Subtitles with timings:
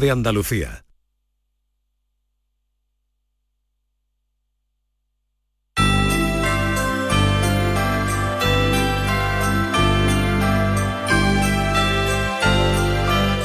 [0.00, 0.84] de Andalucía.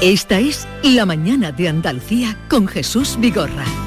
[0.02, 3.85] Esta es La Mañana de Andalucía con Jesús Vigorra.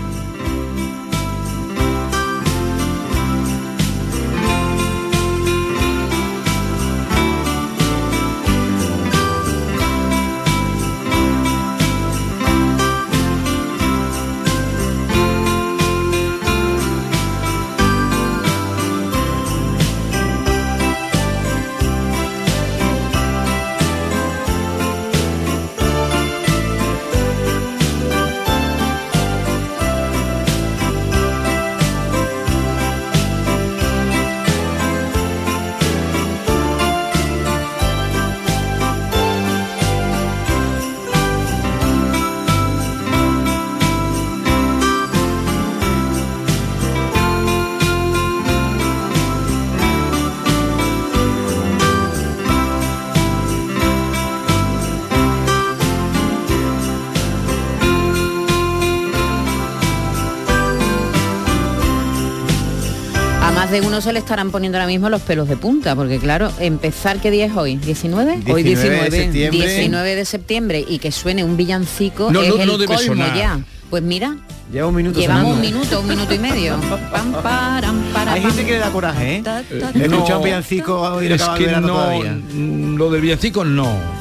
[64.09, 67.45] Se le estarán poniendo ahora mismo los pelos de punta, porque claro, empezar, ¿qué día
[67.45, 67.77] es hoy?
[67.77, 68.51] ¿19?
[68.51, 69.67] hoy 19 de 19, septiembre.
[69.69, 73.03] 19 de septiembre y que suene un villancico No, es no, el no debe colmo
[73.03, 73.37] sonar.
[73.37, 73.61] ya.
[73.91, 74.35] Pues mira,
[74.73, 75.21] Lleva un minuto.
[75.21, 76.79] llevamos un minuto, un minuto y medio.
[77.13, 79.43] Pam, param, para, Hay gente que le da coraje, ¿eh?
[79.47, 82.39] Eh, Escuchar no, un villancico y no es que no, todavía.
[82.55, 84.18] lo del villancico no.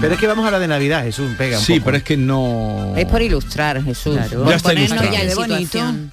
[0.00, 1.84] Pero es que vamos a hablar de Navidad, Jesús, pega un Sí, poco.
[1.86, 2.94] pero es que no.
[2.96, 4.14] Es por ilustrar, Jesús.
[4.14, 4.42] Claro.
[4.44, 5.10] Por Ya está ilustrado.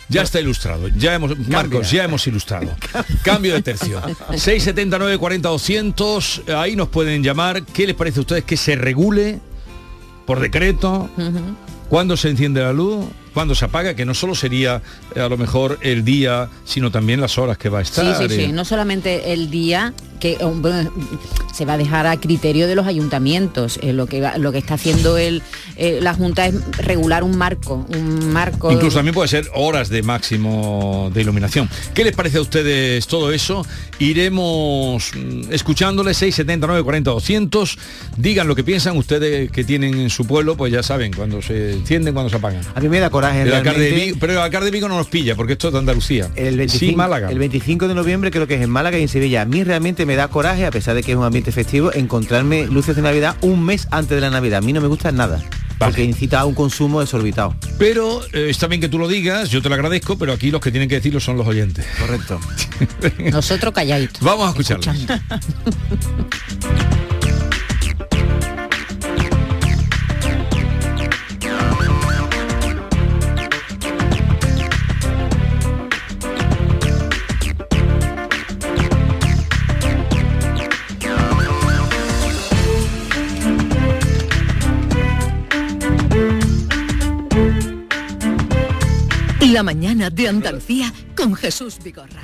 [0.09, 0.87] ya está ilustrado.
[0.89, 2.75] Ya hemos, Marcos, ya hemos ilustrado.
[3.23, 4.01] Cambio de tercio.
[4.35, 6.41] 679 40 200.
[6.57, 7.63] Ahí nos pueden llamar.
[7.63, 9.39] ¿Qué les parece a ustedes que se regule
[10.25, 11.09] por decreto?
[11.87, 13.05] ¿Cuándo se enciende la luz?
[13.35, 13.93] ¿Cuándo se apaga?
[13.93, 14.81] Que no solo sería
[15.13, 18.17] eh, a lo mejor el día, sino también las horas que va a Sí, estar.
[18.29, 18.41] sí, sí.
[18.45, 18.47] eh.
[18.51, 19.93] No solamente el día
[20.25, 20.91] que eh, bueno,
[21.53, 23.79] se va a dejar a criterio de los ayuntamientos.
[23.83, 25.43] Eh, lo que va- lo que está haciendo el,
[25.77, 28.71] eh, la Junta es regular un marco, un marco.
[28.71, 31.69] Incluso también puede ser horas de máximo de iluminación.
[31.93, 33.65] ¿Qué les parece a ustedes todo eso?
[33.99, 35.11] Iremos
[35.51, 37.77] escuchándoles 679 40 200.
[38.17, 41.73] Digan lo que piensan ustedes que tienen en su pueblo, pues ya saben, cuando se
[41.73, 42.61] encienden, cuando se apagan.
[42.73, 43.91] A mí me da coraje El alcalde.
[43.91, 46.29] Vigo- pero el alcalde de Vigo no nos pilla, porque esto es de Andalucía.
[46.35, 47.29] El 25, sí, Málaga.
[47.29, 49.41] el 25 de noviembre creo que es en Málaga y en Sevilla.
[49.41, 52.67] A mí realmente me da coraje, a pesar de que es un ambiente festivo, encontrarme
[52.67, 54.59] luces de Navidad un mes antes de la Navidad.
[54.59, 55.41] A mí no me gusta nada.
[55.77, 57.55] Porque incita a un consumo desorbitado.
[57.77, 60.61] Pero eh, está bien que tú lo digas, yo te lo agradezco, pero aquí los
[60.61, 61.85] que tienen que decirlo son los oyentes.
[61.99, 62.39] Correcto.
[63.31, 64.21] Nosotros calladitos.
[64.21, 64.95] Vamos a escucharlos.
[89.55, 92.23] La mañana de Andalucía con Jesús Vigorra.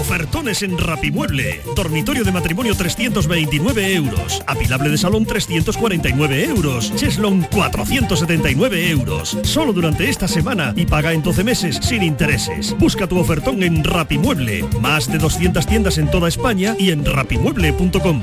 [0.00, 1.60] Ofertones en Rapimueble.
[1.76, 4.42] Dormitorio de matrimonio 329 euros.
[4.46, 6.94] Apilable de salón 349 euros.
[6.96, 9.36] Cheslon 479 euros.
[9.42, 12.74] Solo durante esta semana y paga en 12 meses sin intereses.
[12.78, 14.64] Busca tu ofertón en Rapimueble.
[14.80, 18.22] Más de 200 tiendas en toda España y en rapimueble.com.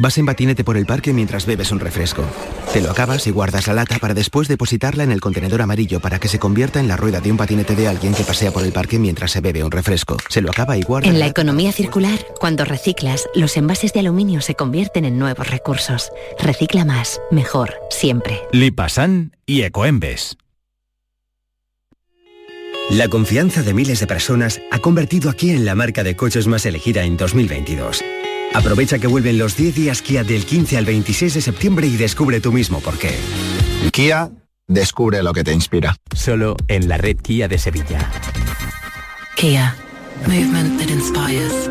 [0.00, 2.24] Vas en patinete por el parque mientras bebes un refresco.
[2.72, 6.20] Te lo acabas y guardas la lata para después depositarla en el contenedor amarillo para
[6.20, 8.70] que se convierta en la rueda de un patinete de alguien que pasea por el
[8.70, 10.16] parque mientras se bebe un refresco.
[10.28, 11.08] Se lo acaba y guarda.
[11.08, 16.12] En la economía circular, cuando reciclas, los envases de aluminio se convierten en nuevos recursos.
[16.38, 18.42] Recicla más, mejor, siempre.
[18.52, 20.36] Lipasan y Ecoembes.
[22.90, 26.46] La confianza de miles de personas ha convertido a Kia en la marca de coches
[26.46, 28.04] más elegida en 2022.
[28.54, 32.40] Aprovecha que vuelven los 10 días Kia del 15 al 26 de septiembre y descubre
[32.40, 33.14] tú mismo por qué.
[33.92, 34.30] Kia,
[34.66, 35.96] descubre lo que te inspira.
[36.14, 38.10] Solo en la red Kia de Sevilla.
[39.36, 39.74] Kia.
[40.26, 41.70] Movement that inspires.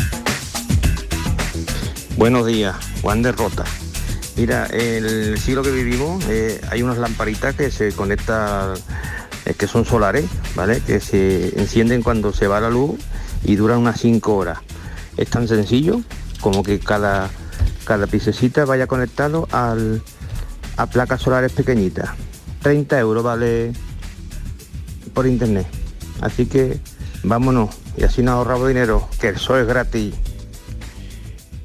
[2.17, 3.63] Buenos días, Juan de Rota.
[4.35, 8.73] Mira, el siglo que vivimos eh, hay unas lamparitas que se conectan,
[9.45, 10.81] eh, que son solares, ¿vale?
[10.81, 12.99] Que se encienden cuando se va la luz
[13.43, 14.59] y duran unas 5 horas.
[15.15, 16.01] Es tan sencillo
[16.41, 17.29] como que cada,
[17.85, 20.03] cada piececita vaya conectado al,
[20.77, 22.09] a placas solares pequeñitas.
[22.61, 23.71] 30 euros vale
[25.13, 25.65] por internet.
[26.19, 26.79] Así que
[27.23, 30.13] vámonos y así nos ahorramos dinero, que el sol es gratis.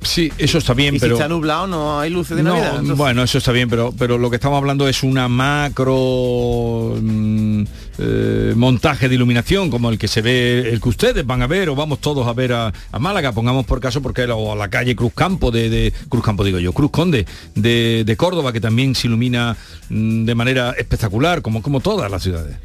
[0.07, 1.17] Sí, eso está bien, Y si pero...
[1.17, 2.71] está nublado no hay luces de No, Navidad.
[2.73, 7.63] entonces- bueno, eso está bien, pero, pero lo que estamos hablando es una macro mm,
[7.99, 11.69] eh, montaje de iluminación como el que se ve, el que ustedes van a ver
[11.71, 14.69] o vamos todos a ver a, a Málaga, pongamos por caso porque o a la
[14.69, 18.61] calle Cruz Campo de, de- Cruz Campo digo yo, Cruz Conde de, de Córdoba que
[18.61, 19.57] también se ilumina
[19.89, 22.57] mm, de manera espectacular, como, como todas las ciudades.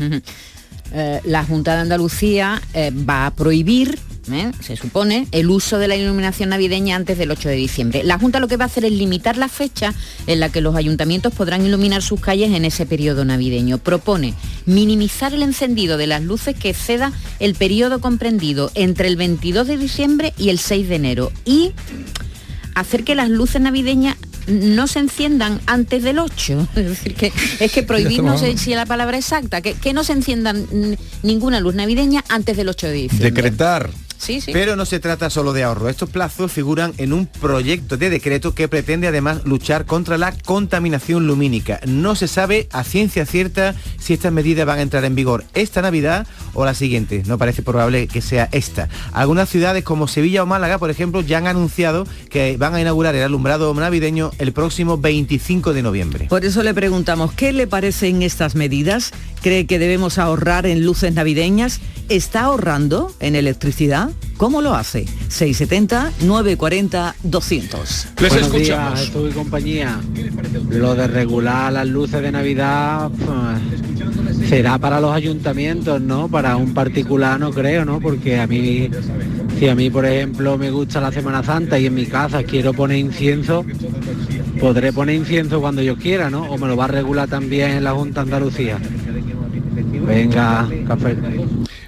[0.93, 3.97] Eh, la Junta de Andalucía eh, va a prohibir,
[4.31, 4.51] ¿eh?
[4.59, 8.03] se supone, el uso de la iluminación navideña antes del 8 de diciembre.
[8.03, 9.93] La Junta lo que va a hacer es limitar la fecha
[10.27, 13.77] en la que los ayuntamientos podrán iluminar sus calles en ese periodo navideño.
[13.77, 14.33] Propone
[14.65, 19.77] minimizar el encendido de las luces que exceda el periodo comprendido entre el 22 de
[19.77, 21.71] diciembre y el 6 de enero y
[22.75, 24.17] hacer que las luces navideñas
[24.51, 26.67] no se enciendan antes del 8.
[26.75, 29.93] Es decir, que es que prohibir, no sé si es la palabra exacta, que, que
[29.93, 30.65] no se enciendan
[31.23, 33.31] ninguna luz navideña antes del 8 de diciembre.
[33.31, 33.89] Decretar.
[34.21, 34.51] Sí, sí.
[34.53, 35.89] Pero no se trata solo de ahorro.
[35.89, 41.25] Estos plazos figuran en un proyecto de decreto que pretende además luchar contra la contaminación
[41.25, 41.79] lumínica.
[41.87, 45.81] No se sabe a ciencia cierta si estas medidas van a entrar en vigor esta
[45.81, 47.23] Navidad o la siguiente.
[47.25, 48.89] No parece probable que sea esta.
[49.11, 53.15] Algunas ciudades como Sevilla o Málaga, por ejemplo, ya han anunciado que van a inaugurar
[53.15, 56.27] el alumbrado navideño el próximo 25 de noviembre.
[56.29, 59.13] Por eso le preguntamos, ¿qué le parecen estas medidas?
[59.41, 61.79] ¿Cree que debemos ahorrar en luces navideñas?
[62.09, 64.10] ¿Está ahorrando en electricidad?
[64.37, 65.05] ¿Cómo lo hace?
[65.29, 67.13] 670-940-200.
[68.19, 68.99] Les Buenos escuchamos.
[68.99, 69.99] días, y compañía.
[70.69, 73.29] Lo de regular las luces de Navidad pues,
[74.49, 76.27] será para los ayuntamientos, ¿no?
[76.27, 77.99] Para un particular no creo, ¿no?
[77.99, 78.89] Porque a mí,
[79.59, 82.73] si a mí, por ejemplo, me gusta la Semana Santa y en mi casa quiero
[82.73, 83.63] poner incienso,
[84.59, 86.43] podré poner incienso cuando yo quiera, ¿no?
[86.43, 88.79] O me lo va a regular también la Junta de Andalucía.
[90.05, 91.15] Venga, café.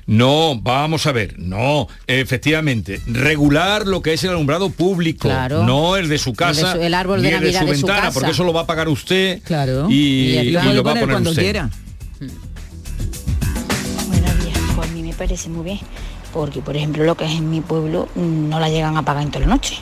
[0.05, 5.63] No, vamos a ver, no, efectivamente, regular lo que es el alumbrado público, Claro.
[5.63, 7.59] no el de su casa, El de su- el árbol ni de el de Navidad
[7.61, 8.13] su de su ventana, casa.
[8.13, 9.87] porque eso lo va a pagar usted Claro.
[9.89, 11.41] y, Y y lo va a poner poner cuando usted.
[11.41, 11.69] quiera.
[14.07, 15.79] Buenos días, pues a mí me parece muy bien,
[16.33, 19.23] porque por ejemplo lo que es en mi pueblo mm, no la llegan a pagar
[19.23, 19.77] en toda la noche.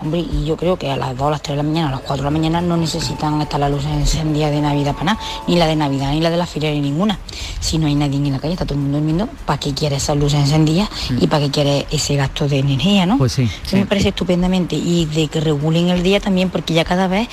[0.00, 1.90] Hombre, y yo creo que a las 2, a las 3 de la mañana, a
[1.92, 5.20] las 4 de la mañana no necesitan estar las luces encendidas de Navidad para nada,
[5.48, 7.18] ni la de Navidad, ni la de la feria, ni ninguna.
[7.58, 9.96] Si no hay nadie en la calle, está todo el mundo durmiendo, ¿para qué quiere
[9.96, 10.88] esas luces encendidas
[11.20, 13.18] y para qué quiere ese gasto de energía, no?
[13.18, 13.50] Pues sí.
[13.66, 17.28] Eso me parece estupendamente y de que regulen el día también porque ya cada vez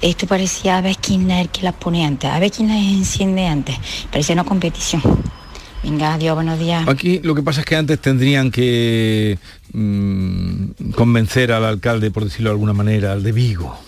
[0.00, 2.78] esto parecía a ver quién es el que las pone antes, a ver quién las
[2.78, 3.76] enciende antes.
[4.10, 5.02] Parecía una competición.
[5.82, 6.88] Venga, adiós, buenos días.
[6.88, 9.38] Aquí lo que pasa es que antes tendrían que
[9.74, 13.78] mm, convencer al alcalde, por decirlo de alguna manera, al de Vigo,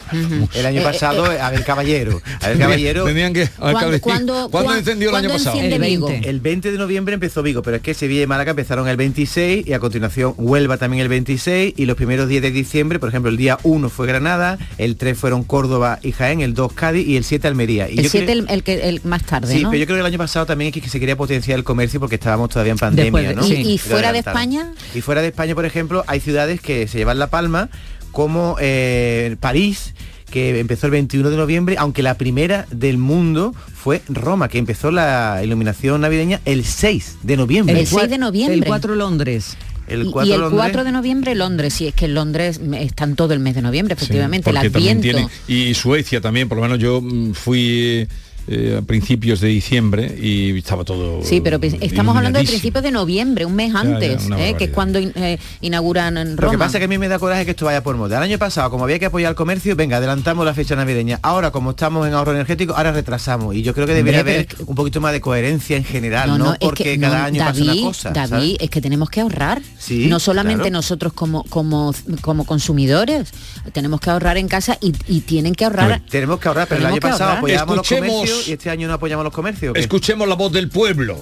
[0.55, 2.21] El año Eh, pasado, eh, a ver, caballero.
[2.40, 3.05] A ver, caballero.
[3.05, 3.49] Tenían que...
[3.59, 5.57] ¿Cuándo- cuándo- ¿Cuándo cuán- encendió el año pasado?
[5.57, 6.09] enciende Vigo?
[6.11, 9.66] El 20 de noviembre empezó Vigo, pero es que Sevilla y Málaga empezaron el 26
[9.66, 13.31] y a continuación Huelva también el 26 y los primeros días de diciembre, por ejemplo,
[13.31, 17.16] el día 1 fue Granada, el 3 fueron Córdoba y Jaén, el 2 Cádiz y
[17.16, 17.88] el 7 Almería.
[17.88, 19.71] Y el yo 7 creo- el, el que el más tarde, Sí, ¿no?
[19.71, 22.00] pero yo creo que el año pasado también es que se quería potenciar el comercio
[22.00, 23.69] porque estábamos todavía en pandemia, Después de- ¿no?
[23.71, 24.19] ¿Y- y fuera de.
[24.21, 24.73] España?
[24.95, 25.75] Y fuera de España, por ejemplo,
[26.06, 27.68] hay ciudades que se llevan la palma,
[28.12, 29.95] como eh, París,
[30.30, 34.90] que empezó el 21 de noviembre, aunque la primera del mundo fue Roma, que empezó
[34.90, 37.78] la iluminación navideña el 6 de noviembre.
[37.80, 38.56] El 6 de noviembre.
[38.59, 39.56] El 4 Londres.
[39.87, 40.59] El Y- 4 y el Londres.
[40.61, 43.62] 4 de noviembre Londres, sí, es que en Londres mm, están todo el mes de
[43.62, 45.28] noviembre, efectivamente, el porque también Adviento.
[45.47, 48.09] tiene y Suecia también por lo menos yo mm, fui
[48.49, 52.91] eh, a principios de diciembre y estaba todo Sí, pero estamos hablando de principios de
[52.91, 54.55] noviembre, un mes ya, antes, ¿eh?
[54.59, 57.09] que es cuando in- eh, inauguran en Lo que pasa es que a mí me
[57.09, 58.17] da coraje que esto vaya por moda.
[58.19, 61.19] El año pasado, como había que apoyar el comercio, venga, adelantamos la fecha navideña.
[61.23, 63.55] Ahora, como estamos en ahorro energético, ahora retrasamos.
[63.55, 66.53] Y yo creo que debería Hombre, haber un poquito más de coherencia en general, ¿no?
[66.53, 68.11] es Porque que- cada no, año David, pasa una cosa.
[68.11, 68.57] David, ¿sabes?
[68.61, 69.62] es que tenemos que ahorrar.
[69.79, 70.73] Sí, no solamente claro.
[70.79, 73.31] nosotros como, como, como consumidores,
[73.73, 76.00] tenemos que ahorrar en casa y, y tienen que ahorrar.
[76.11, 77.38] Tenemos que ahorrar, pero el año pasado ahorrar.
[77.38, 79.73] apoyábamos los Escuchemos- comercios y este año no apoyamos los comercios.
[79.76, 81.19] escuchemos la voz del pueblo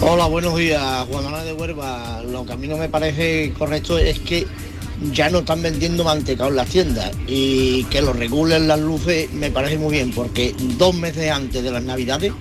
[0.00, 2.20] Hola, buenos días, Juan Manuel de Huelva.
[2.30, 4.44] Lo que a mí no me parece correcto es que
[5.12, 9.50] ya no están vendiendo mantecado en las tiendas y que lo regulen las luces me
[9.52, 12.32] parece muy bien porque dos meses antes de las navidades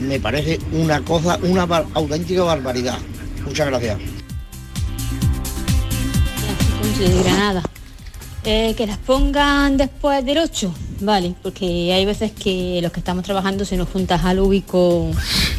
[0.00, 2.98] me parece una cosa, una bar- auténtica barbaridad.
[3.44, 3.98] Muchas gracias.
[6.98, 7.62] de Granada.
[8.44, 13.24] Eh, que las pongan después del 8, vale, porque hay veces que los que estamos
[13.24, 15.12] trabajando se nos junta Halloween con,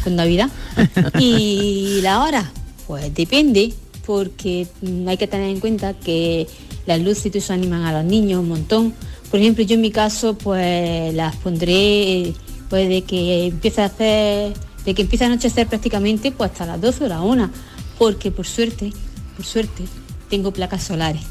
[0.04, 0.50] con Navidad.
[1.18, 2.50] Y la hora,
[2.86, 3.72] pues depende,
[4.06, 4.66] porque
[5.06, 6.46] hay que tener en cuenta que
[6.86, 8.94] las luces y todo eso animan a los niños un montón.
[9.30, 12.34] Por ejemplo, yo en mi caso, pues las pondré
[12.70, 14.54] pues de que empieza a hacer,
[14.84, 17.50] de que empieza a anochecer prácticamente pues hasta las 12 o la 1,
[17.98, 18.92] porque por suerte,
[19.36, 19.84] por suerte,
[20.28, 21.22] tengo placas solares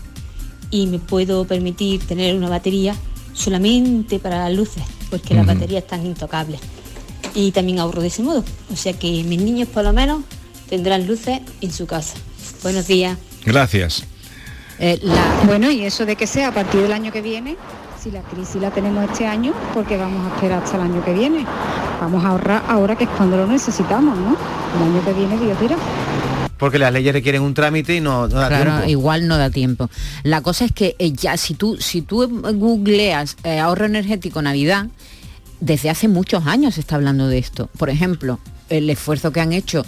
[0.69, 2.95] y me puedo permitir tener una batería
[3.37, 6.59] solamente para las luces, porque las baterías están intocables.
[7.35, 8.43] Y también ahorro de ese modo.
[8.73, 10.23] O sea que mis niños por lo menos
[10.69, 12.17] tendrán luces en su casa.
[12.63, 13.17] Buenos días.
[13.45, 14.03] gracias
[14.79, 14.99] Eh,
[15.45, 17.55] Bueno, y eso de que sea a partir del año que viene,
[18.01, 21.13] si la crisis la tenemos este año, porque vamos a esperar hasta el año que
[21.13, 21.45] viene.
[22.01, 24.35] Vamos a ahorrar ahora que es cuando lo necesitamos, ¿no?
[24.75, 25.77] El año que viene, Dios dirá.
[26.57, 28.89] Porque las leyes requieren un trámite y no, no da Claro, tiempo.
[28.89, 29.89] igual no da tiempo.
[30.23, 34.41] La cosa es que eh, ya si tú si tú eh, googleas eh, ahorro energético
[34.41, 34.87] Navidad,
[35.59, 37.69] desde hace muchos años se está hablando de esto.
[37.77, 39.85] Por ejemplo, el esfuerzo que han hecho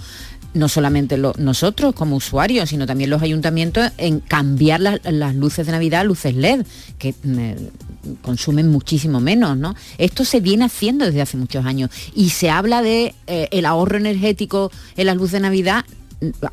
[0.56, 5.68] no solamente lo- nosotros como usuarios, sino también los ayuntamientos en cambiar las, las luces
[5.68, 6.66] de Navidad a luces LED,
[6.98, 9.76] que mm, consumen muchísimo menos, ¿no?
[10.00, 13.98] Esto se viene haciendo desde hace muchos años y se habla de eh, el ahorro
[13.98, 15.86] energético en las luces de Navidad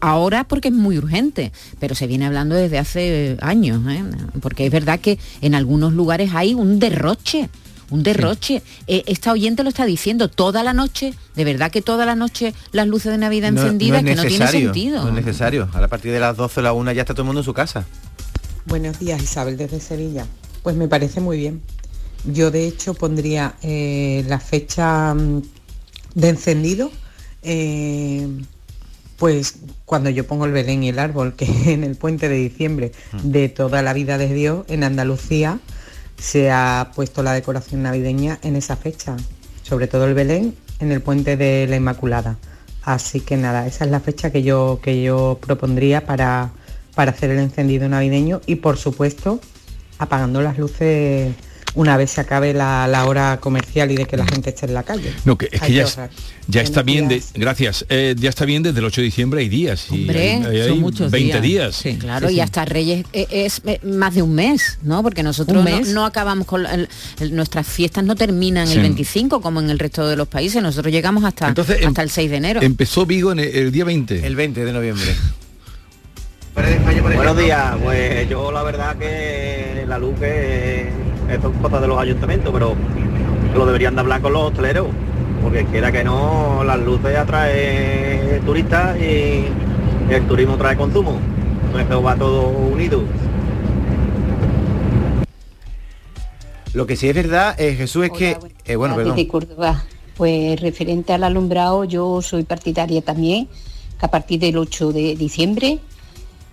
[0.00, 4.02] ahora porque es muy urgente, pero se viene hablando desde hace años, ¿eh?
[4.40, 7.48] porque es verdad que en algunos lugares hay un derroche.
[7.88, 8.62] Un derroche.
[8.88, 12.52] Eh, esta oyente lo está diciendo toda la noche, de verdad que toda la noche
[12.72, 15.02] las luces de Navidad No- encendidas, no que es no tiene sentido.
[15.02, 15.68] No es necesario.
[15.72, 17.54] A partir de las 12 o la 1 ya está todo el mundo en su
[17.54, 17.86] casa.
[18.64, 20.26] Buenos días, Isabel desde Sevilla.
[20.64, 21.62] Pues me parece muy bien.
[22.24, 25.42] Yo de hecho pondría eh, la fecha mm,
[26.16, 26.90] de encendido,
[27.44, 28.26] eh,
[29.18, 32.92] pues cuando yo pongo el Belén y el árbol, que en el puente de diciembre
[33.22, 35.58] de toda la vida de Dios, en Andalucía
[36.18, 39.16] se ha puesto la decoración navideña en esa fecha,
[39.62, 42.36] sobre todo el Belén en el puente de la Inmaculada.
[42.82, 46.52] Así que nada, esa es la fecha que yo, que yo propondría para,
[46.94, 49.40] para hacer el encendido navideño y por supuesto
[49.98, 51.34] apagando las luces
[51.76, 54.74] una vez se acabe la, la hora comercial y de que la gente esté en
[54.74, 55.12] la calle.
[55.24, 55.98] no que es que ya, es-
[56.48, 59.48] ya está bien de, gracias eh, ya está bien desde el 8 de diciembre hay
[59.48, 62.40] días y Hombre, hay, hay- son hay muchos 20 días, Claro, Sí, y sí.
[62.40, 65.02] hasta Reyes eh, es, eh, más de un mes, ¿no?
[65.02, 66.88] Porque nosotros ¿Un no, acabamos con el-
[67.20, 68.74] el- nuestras fiestas no terminan Sí.
[68.74, 72.02] el 25 como en el resto de los países, nosotros llegamos hasta Entonces, em- hasta
[72.02, 72.60] el 6 de enero.
[72.62, 75.14] empezó Vigo en el, el día 20 el 20 de noviembre
[77.14, 80.88] Buenos días, pues yo la verdad que la luz que
[81.30, 82.74] esto es cosa de los ayuntamientos, pero
[83.54, 84.86] lo deberían de hablar con los hosteleros,
[85.42, 89.44] porque quiera que no, las luces atraen turistas y
[90.10, 91.18] el turismo trae consumo.
[91.66, 93.02] Entonces va todo unido.
[96.72, 98.36] Lo que sí es verdad, eh, Jesús, es que...
[98.66, 99.24] eh, bueno, perdón.
[99.26, 99.84] Córdoba.
[100.16, 103.48] Pues referente al alumbrado, yo soy partidaria también
[103.98, 105.78] que a partir del 8 de diciembre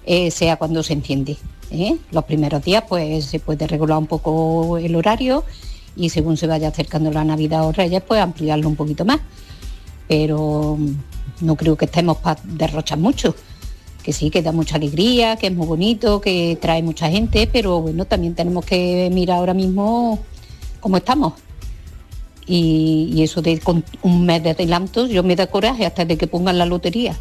[0.05, 1.37] eh, sea cuando se enciende.
[1.71, 1.97] ¿Eh?
[2.11, 5.43] Los primeros días pues se puede regular un poco el horario
[5.95, 9.19] y según se vaya acercando la Navidad o Reyes, pues ampliarlo un poquito más.
[10.07, 13.35] Pero mm, no creo que estemos para derrochar mucho.
[14.03, 17.81] Que sí, que da mucha alegría, que es muy bonito, que trae mucha gente, pero
[17.81, 20.19] bueno, también tenemos que mirar ahora mismo
[20.81, 21.33] cómo estamos.
[22.45, 23.61] Y, eso de
[24.01, 27.15] un mes de adelanto, yo me da coraje hasta de que pongan la lotería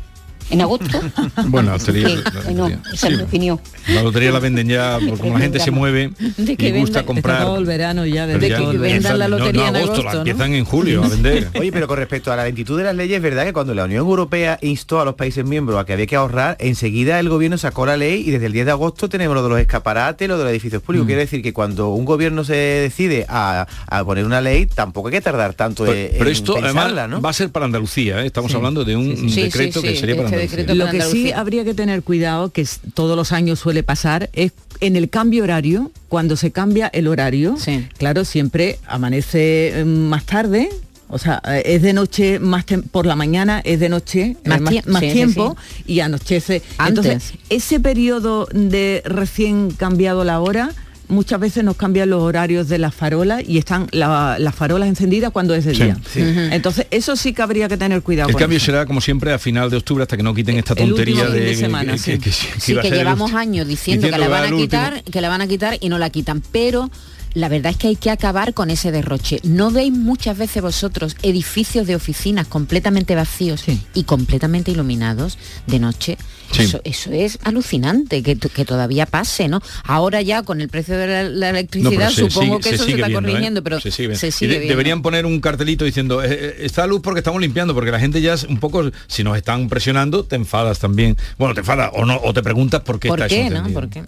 [0.52, 1.00] en agosto.
[1.47, 2.80] Bueno, sería, Sí, la lotería.
[2.92, 3.61] esa es mi Sí, opinión.
[3.88, 7.00] La lotería la venden ya, porque como la gente se mueve De que y gusta
[7.00, 7.42] venda- comprar.
[7.44, 10.11] todo el verano ya, desde ya que vendan la no, lotería no, en agosto, la
[10.11, 10.30] agosto, ¿no?
[10.30, 11.49] empiezan en julio a vender.
[11.59, 13.85] Oye, pero con respecto a la lentitud de las leyes, es verdad que cuando la
[13.85, 17.59] Unión Europea instó a los países miembros a que había que ahorrar, enseguida el gobierno
[17.59, 20.38] sacó la ley y desde el 10 de agosto tenemos lo de los escaparates, lo
[20.38, 20.85] de los edificios Mm.
[20.87, 21.06] públicos.
[21.06, 25.12] Quiere decir que cuando un gobierno se decide a, a poner una ley, tampoco hay
[25.14, 27.21] que tardar tanto Pero, en pero esto pensarla, además ¿no?
[27.23, 28.26] va a ser para Andalucía, ¿eh?
[28.26, 30.37] estamos hablando de un Sí, decreto sí, que sería para este
[30.75, 34.52] Lo que sí habría que tener cuidado, que es- todos los años suele pasar, es
[34.80, 37.56] en el cambio horario, cuando se cambia el horario,
[37.99, 40.68] claro, siempre amanece eh, más tarde.
[41.08, 44.61] O sea, eh, es de noche más por la mañana, es de noche eh, Más
[44.62, 45.56] más, tie- más sí, sí, tiempo
[45.87, 46.62] y anochece.
[46.78, 47.04] Antes.
[47.04, 50.72] Entonces, ese periodo de recién cambiado la hora,
[51.12, 55.31] muchas veces nos cambian los horarios de las farolas y están la- las farolas encendidas
[55.31, 55.97] cuando es de Sí, día.
[56.12, 56.21] sí.
[56.50, 58.28] Entonces, eso sí que habría que tener cuidado.
[58.28, 58.66] El con cambio eso.
[58.66, 61.28] será como siempre a final de octubre hasta que no quiten esta El último tontería
[61.28, 62.19] de de, semana, que, sí.
[62.59, 65.76] Sí, llevamos años diciendo, que la va van a quitar, que la van a quitar
[65.81, 66.90] y no la quitan, pero
[67.35, 69.41] la verdad es que hay que acabar con ese derroche.
[69.43, 76.19] ¿No veis muchas veces vosotros edificios de oficinas completamente vacíos y completamente iluminados de noche?
[76.53, 76.65] Sí.
[76.65, 79.62] Eso, eso es alucinante que, que todavía pase, ¿no?
[79.85, 83.27] Ahora ya con el precio de la, electricidad supongo sigue- que eso se está viendo,
[83.29, 83.33] ¿eh?
[83.33, 84.73] corrigiendo, pero se sigue, se Y sigue de- viendo.
[84.73, 87.99] deberían poner un cartelito diciendo "Eh, eh, está a luz porque estamos limpiando porque la
[87.99, 91.91] gente ya es un poco si nos están presionando te enfadas también bueno te enfadas
[91.95, 93.71] o no o te preguntas por qué ¿Por está qué, eso no?
[93.71, 94.05] ¿Por qué?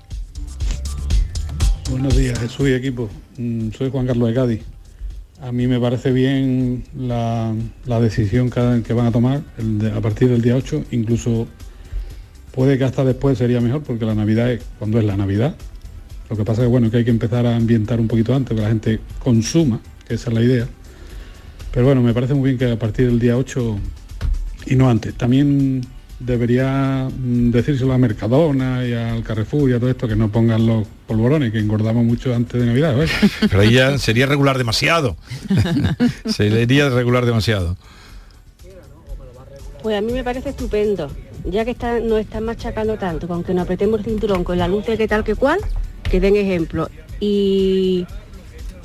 [1.91, 3.11] Buenos días, Jesús y equipo.
[3.37, 4.63] Mm, Soy Juan Carlos de Cádiz.
[5.43, 7.55] A mí me parece bien la,
[8.01, 9.43] decisión que, van a tomar
[9.95, 10.85] a partir del día 8.
[10.93, 11.47] Incluso
[12.53, 15.57] puede que hasta después sería mejor porque la Navidad es cuando es la Navidad.
[16.31, 18.63] Lo que pasa es bueno, que hay que empezar a ambientar un poquito antes, que
[18.63, 20.67] la gente consuma, que esa es la idea.
[21.71, 23.79] Pero bueno, me parece muy bien que a partir del día 8
[24.67, 25.13] y no antes.
[25.15, 25.83] También
[26.19, 30.67] debería mm, decírselo a Mercadona y al Carrefour y a todo esto que no pongan
[30.67, 32.97] los polvorones, que engordamos mucho antes de Navidad.
[32.97, 33.11] ¿ves?
[33.41, 35.17] pero ahí ya sería regular demasiado
[36.27, 37.77] sería regular demasiado
[39.83, 41.11] Pues a mí me parece estupendo,
[41.45, 44.69] ya que está, nos están machacando tanto, con que nos apretemos el cinturón con la
[44.69, 45.59] luz de que tal que cual,
[46.11, 46.89] que den ejemplo.
[47.21, 48.07] Y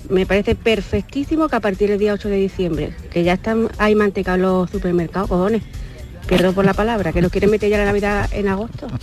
[0.10, 3.96] me parece perfectísimo que a partir del día 8 de diciembre, que ya están hay
[3.96, 5.64] manteca en los supermercados, cojones,
[6.30, 8.88] perdón por la palabra, que lo quieren meter ya la Navidad en agosto.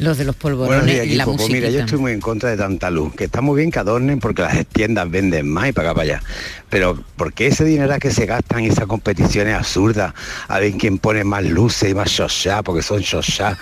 [0.00, 1.36] Los de los Buenos polvorones días, y la equipo.
[1.36, 3.78] Pues mira, yo estoy muy en contra de tanta luz, que está muy bien que
[3.78, 6.22] adornen porque las tiendas venden más y para acá para allá.
[6.68, 10.12] Pero ¿por qué ese dinero que se gastan en esas competiciones absurdas?
[10.48, 13.56] A ver quién pone más luces y más shoshá, porque son shoshá.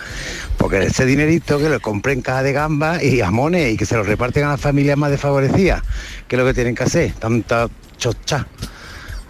[0.57, 4.03] Porque ese dinerito que lo compren caja de gamba y jamones y que se lo
[4.03, 5.83] reparten a las familias más desfavorecidas,
[6.27, 8.47] que es lo que tienen que hacer, tanta chochá.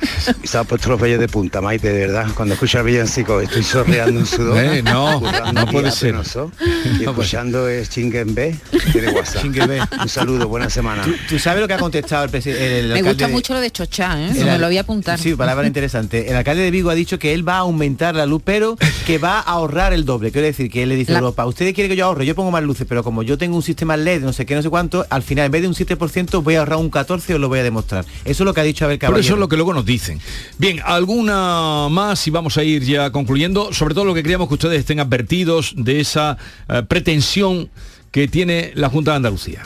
[0.57, 2.27] Ha puesto los vellos de punta, Maite, de verdad.
[2.35, 4.59] Cuando escucho el villancico estoy sorreando un sudor.
[4.65, 5.21] Eh, no,
[5.53, 6.13] no puede ser.
[6.13, 6.51] Penoso,
[6.99, 8.57] Y escuchando es Chinguen B,
[8.93, 9.43] tiene WhatsApp.
[9.43, 9.81] Chinguen B.
[10.01, 11.03] Un saludo, buena semana.
[11.03, 12.83] ¿Tú, tú sabes lo que ha contestado el presidente?
[12.95, 14.31] Me gusta mucho lo de chochá, ¿eh?
[14.37, 15.19] El me al- lo voy a apuntar.
[15.19, 16.29] Sí, palabra interesante.
[16.31, 19.19] El alcalde de Vigo ha dicho que él va a aumentar la luz, pero que
[19.19, 20.31] va a ahorrar el doble.
[20.33, 22.51] Quiero decir que él le dice a Europa, ustedes quieren que yo ahorre, yo pongo
[22.51, 25.07] más luces, pero como yo tengo un sistema LED, no sé qué, no sé cuánto,
[25.11, 27.49] al final en vez de un 7% voy a ahorrar un 14 y os lo
[27.49, 28.05] voy a demostrar.
[28.25, 29.27] Eso es lo que ha dicho Abel Pero Caballero.
[29.27, 30.21] eso es lo que luego nos dicen.
[30.59, 33.73] Bien, alguna más y vamos a ir ya concluyendo.
[33.73, 36.37] Sobre todo lo que queríamos que ustedes estén advertidos de esa
[36.69, 37.71] eh, pretensión
[38.11, 39.63] que tiene la Junta de Andalucía.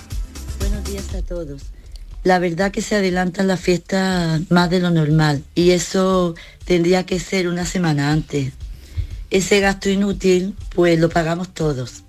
[0.59, 1.63] Buenos días a todos.
[2.23, 6.35] La verdad que se adelantan las fiestas más de lo normal y eso
[6.67, 8.53] tendría que ser una semana antes.
[9.31, 12.03] Ese gasto inútil pues lo pagamos todos.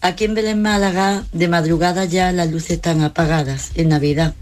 [0.00, 4.34] Aquí en Belén Málaga de madrugada ya las luces están apagadas en Navidad.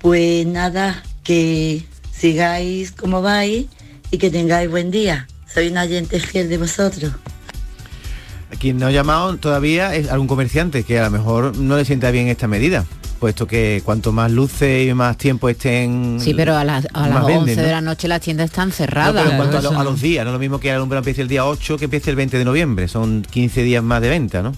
[0.00, 3.66] Pues nada, que sigáis como vais
[4.12, 5.26] y que tengáis buen día.
[5.52, 7.12] Soy una oyente fiel de vosotros.
[8.60, 12.10] Quien no ha llamado todavía es algún comerciante que a lo mejor no le sienta
[12.12, 12.84] bien esta medida,
[13.18, 16.18] puesto que cuanto más luces y más tiempo estén...
[16.20, 17.62] Sí, pero a las, a las más 11 venden, ¿no?
[17.62, 19.14] de la noche las tiendas están No, cerradas.
[19.22, 20.76] pero en cuanto a, lo- Eso- a los días, no es lo mismo que el
[20.76, 24.00] alumbrado empiece el día 8 que empiece el 20 de noviembre, son 15 días más
[24.00, 24.52] de venta, ¿no?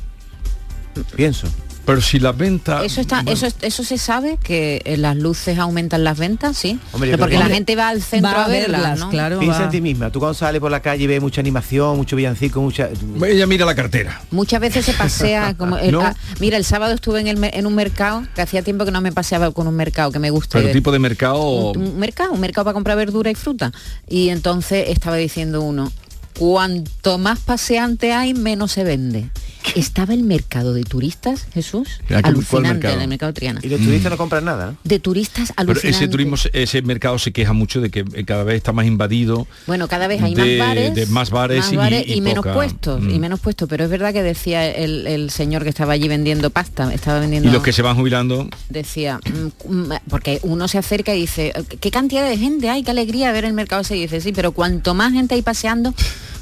[1.17, 1.47] Pienso.
[1.87, 2.83] Pero si las ventas...
[2.85, 6.79] Eso está, eso, eso se sabe que eh, las luces aumentan las ventas, sí.
[6.93, 9.09] Hombre, Pero porque la gente va al centro Va a a verlas, verlas, ¿no?
[9.11, 9.39] claro.
[9.39, 9.65] Piensa va.
[9.67, 10.11] en ti misma.
[10.11, 12.89] Tú cuando sales por la calle y ves mucha animación, mucho villancico, mucha...
[13.25, 14.21] Ella mira la cartera.
[14.33, 16.01] Muchas veces se pasea como el- No.
[16.03, 19.01] ah, mira, el sábado estuve en, el, en un mercado, que hacía tiempo que no
[19.01, 20.59] me paseaba con un mercado que me gusta.
[20.59, 20.75] Pero ir.
[20.75, 21.39] tipo de mercado...
[21.71, 23.73] un, un mercado, un mercado para comprar verdura y fruta.
[24.09, 25.93] Y entonces estaba diciendo uno,
[26.39, 29.31] cuanto más paseante hay, menos se vende.
[29.75, 33.01] Estaba el mercado de turistas, Jesús, ¿A qué- cuál alucinante, mercado?
[33.01, 33.61] el mercado Triana.
[33.63, 34.77] Y los turistas no compran nada, ¿no?
[34.85, 35.89] De turistas Pero alucinante.
[36.05, 39.47] ese turismo, ese mercado se queja mucho de que eh, cada vez está más invadido.
[39.67, 41.67] Bueno, cada vez hay de- más bares, de más bares
[42.07, 43.21] y- y menos poca- puestos, y mm.
[43.21, 43.69] menos puestos.
[43.69, 47.49] Pero es verdad que decía el, el señor que estaba allí vendiendo pasta, estaba vendiendo
[47.49, 49.21] Y los que se van jubilando, decía,
[49.69, 52.83] mm, mm, porque uno se acerca y dice, ¿qué cantidad de gente hay?
[52.83, 53.97] Qué alegría ver el mercado ese.
[53.97, 55.93] Y dice, sí, pero cuanto más gente hay paseando,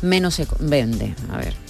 [0.02, 1.14] menos se vende.
[1.32, 1.63] A ver.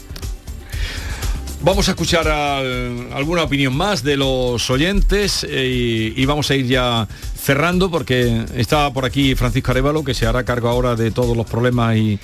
[1.64, 6.66] Vamos a escuchar al- alguna opinión más de los oyentes eh, y, vamos a ir
[6.66, 11.34] ya cerrando porque está por aquí Francisco Arevalo que se hará cargo ahora de todos
[11.34, 12.18] los problemas y,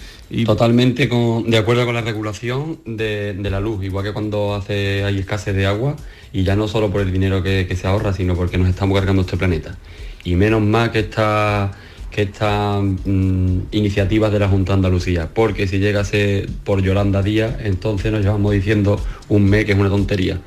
[0.45, 5.57] Totalmente de acuerdo con la regulación de, la luz, igual que cuando hace hay escasez
[5.57, 5.97] de agua
[6.35, 8.95] y ya no solo por el dinero que, que se ahorra, sino porque nos estamos
[8.95, 9.79] cargando este planeta.
[10.23, 11.73] Y menos más que esta
[12.11, 17.57] que estas mm, iniciativas de la Junta de Andalucía, porque si llegase por Yolanda Díaz,
[17.63, 20.41] entonces nos llevamos diciendo un mes que es una tontería.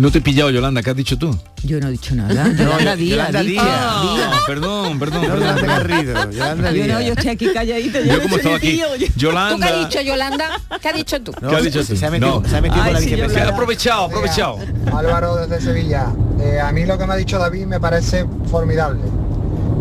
[0.00, 1.36] No te he pillado Yolanda, ¿qué has dicho tú?
[1.62, 2.48] Yo no he dicho nada.
[2.58, 3.42] Yolanda Díaz, Yolanda.
[3.42, 3.64] Díaz.
[3.68, 5.68] Ah, perdón, perdón, Yolanda perdón.
[5.68, 8.00] Garrido, Yolanda Yo no, yo estoy aquí calladita.
[8.00, 10.60] Yo no como estaba aquí, ni tío, yo- ¿Tú qué has Yolanda, dicho, Yolanda?
[10.80, 11.32] ¿Qué has dicho tú?
[11.40, 11.96] No, ¿qué has dicho tú?
[11.96, 12.48] Se ha metido, No.
[12.48, 13.52] se ha metido Ay, con la sí, vicepresidenta.
[13.52, 14.58] aprovechado, aprovechado.
[14.94, 16.06] Álvaro desde Sevilla.
[16.40, 19.02] Eh, a mí lo que me ha dicho David me parece formidable.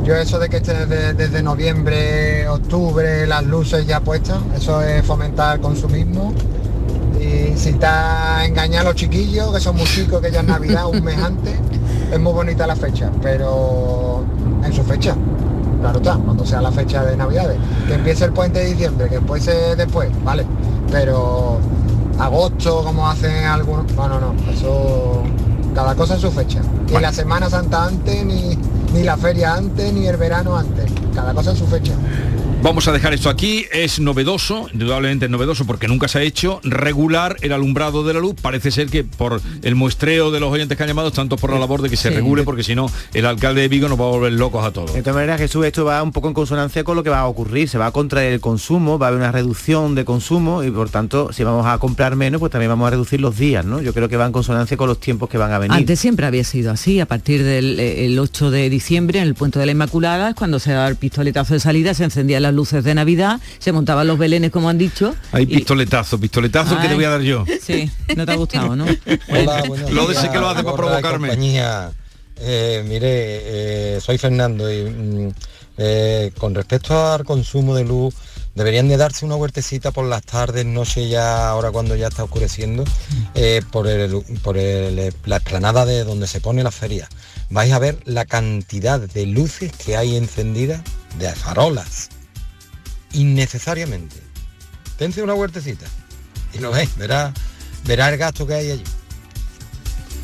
[0.04, 5.06] Yo eso de que esté desde, desde noviembre, octubre, las luces ya puestas, eso es
[5.06, 6.34] fomentar el consumismo.
[7.30, 10.88] Y si está engañar a los chiquillos, que son muy chicos, que ya es Navidad,
[10.88, 11.54] un mes antes,
[12.12, 14.24] es muy bonita la fecha, pero
[14.64, 15.16] en su fecha.
[15.82, 17.58] Claro está, cuando sea la fecha de Navidades.
[17.88, 20.46] Que empiece el puente de diciembre, que puede ser después, vale.
[20.92, 21.60] Pero
[22.20, 23.92] agosto, como hacen algunos.
[23.94, 24.34] No, no, no.
[24.52, 25.24] Eso.
[25.74, 26.62] Cada cosa en su fecha.
[26.92, 28.58] Ni la Semana Santa antes, ni,
[28.94, 30.92] ni la feria antes, ni el verano antes.
[31.14, 31.94] Cada cosa en su fecha.
[32.62, 36.60] Vamos a dejar esto aquí, es novedoso, indudablemente es novedoso porque nunca se ha hecho,
[36.64, 40.76] regular el alumbrado de la luz, parece ser que por el muestreo de los oyentes
[40.78, 42.16] que han llamado, tanto por la labor de que se Sí.
[42.16, 44.94] regule, porque si no, el alcalde de Vigo nos va a volver locos a todos.
[44.94, 47.28] De todas maneras, Jesús, esto va un poco en consonancia con lo que va a
[47.28, 47.70] ocurrir.
[47.70, 50.90] Se va a contraer el consumo, va a haber una reducción de consumo y por
[50.90, 53.82] tanto, si vamos a comprar menos, pues también vamos a reducir los días, ¿no?
[53.82, 55.78] Yo creo que va en consonancia con los tiempos que van a venir.
[55.78, 59.36] Antes siempre había sido así, a partir del eh, el 8 de diciembre en el
[59.36, 62.84] Puente de la Inmaculada, cuando se daba el pistoletazo de salida, se encendían las luces
[62.84, 65.16] de Navidad, se montaban los belenes como han dicho.
[65.32, 67.46] Hay y- pistoletazo, pistoletazo que te voy a dar yo.
[67.64, 68.86] Sí, no te ha gustado, ¿no?
[69.30, 71.28] Hola, Lo de que lo hace para provocarme.
[71.30, 71.92] compañía.
[72.42, 73.08] Eh, mire,
[73.98, 75.30] eh, soy Fernando y mm,
[75.78, 78.16] eh, con respecto al consumo de luz,
[78.56, 82.84] deberían de darse una huertecita por las tardes, noche ya, ahora cuando ya está oscureciendo,
[83.36, 87.08] eh, por, el- por el- la explanada de donde se pone la feria.
[87.50, 90.82] Vais a ver la cantidad de luces que hay encendidas,
[91.18, 92.10] de farolas,
[93.14, 94.16] innecesariamente.
[94.98, 95.86] Dense una huertecita
[96.54, 97.34] y lo veis, verá,
[97.86, 98.84] verá el gasto que hay allí.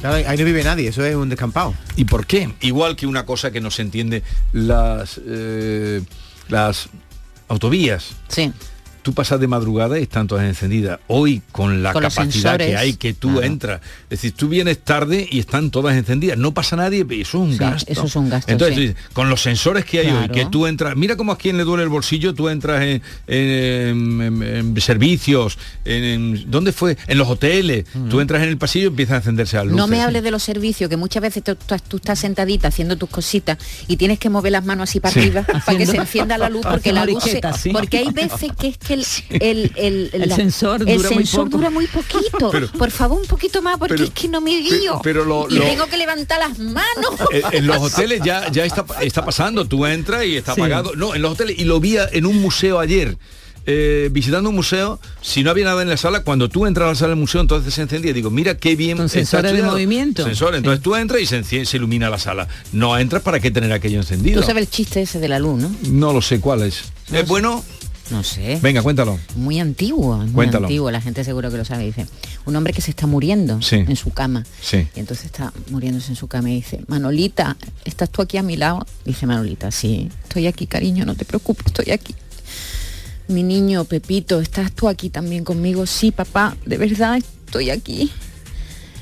[0.02, 1.74] Claro, ahí no vive nadie, eso es un descampado.
[1.96, 2.54] ¿Y por qué?
[2.62, 6.02] Igual que una cosa que no se entiende, las, eh,
[6.50, 6.90] las
[7.48, 8.12] autovías.
[8.28, 8.52] Sí.
[9.06, 11.00] Tú pasas de madrugada y están todas encendidas.
[11.06, 13.44] Hoy, con la Con capacidad que hay, que tú Claro.
[13.46, 13.82] entras.
[14.06, 16.40] Es decir, tú vienes tarde y están todas encendidas.
[16.40, 17.92] No pasa nadie, eso es un Sí, gasto.
[17.92, 19.04] eso es un gasto, Entonces, sí.
[19.14, 21.84] con los sensores que hay hoy, que tú entras, mira cómo a quien le duele
[21.84, 24.44] el bolsillo, tú entras en, en- en-
[24.76, 26.98] en servicios, en, ¿dónde fue?
[27.06, 27.86] En los hoteles.
[28.10, 29.78] Tú entras en el pasillo y empiezan a encenderse las luces.
[29.78, 31.56] No me hables de los servicios, que muchas veces tú,
[31.98, 35.20] estás sentadita haciendo tus cositas y tienes que mover las manos así para Sí.
[35.20, 37.42] arriba para que se encienda la luz, porque la luz se-
[37.72, 39.06] porque hay veces que es que el,
[39.42, 41.58] el, el- El la- sensor el dura muy sensor poco.
[41.58, 42.50] dura muy poquito.
[42.52, 45.00] Pero- Por favor, un poquito más, porque pero- es que no me guío.
[45.04, 46.86] pero lo- y lo- tengo que levantar las manos.
[47.32, 50.62] en, en los hoteles ya, ya está, está pasando, tú entras y está Sí.
[50.62, 50.94] apagado.
[50.96, 53.18] No, en los hoteles, y lo vi en un museo ayer.
[53.68, 56.90] eh, visitando un museo, si no había nada en la sala, cuando tú entras a
[56.90, 58.14] la sala del museo, entonces se encendía.
[58.14, 58.96] Digo, mira qué bien.
[58.96, 60.24] Con sensores de movimiento.
[60.24, 60.60] Sensores.
[60.60, 62.48] Entonces tú entras y se, enciende- se ilumina la sala.
[62.74, 64.40] No entras para qué tener aquello encendido.
[64.42, 65.72] Tú sabes el chiste ese de la luz, ¿no?
[65.90, 66.84] No lo sé cuál es.
[67.12, 67.64] ¿Es bueno?
[68.12, 68.60] No sé.
[68.62, 69.18] Venga, cuéntalo.
[69.36, 70.68] Muy antiguo, muy Cuéntalo.
[70.68, 71.86] antiguo, la gente seguro que lo sabe.
[71.86, 72.06] Dice,
[72.46, 73.78] un hombre que se está muriendo Sí.
[73.78, 74.46] en su cama.
[74.62, 74.88] Sí.
[74.96, 78.58] Y entonces está muriéndose en su cama y dice, Manolita, ¿estás tú aquí a mi
[78.58, 78.86] lado?
[79.06, 82.14] Dice Manolita, sí, estoy aquí, cariño, no te preocupes, estoy aquí.
[83.28, 85.88] Mi niño, Pepito, ¿estás tú aquí también conmigo?
[85.88, 88.12] Sí, papá, de verdad estoy aquí.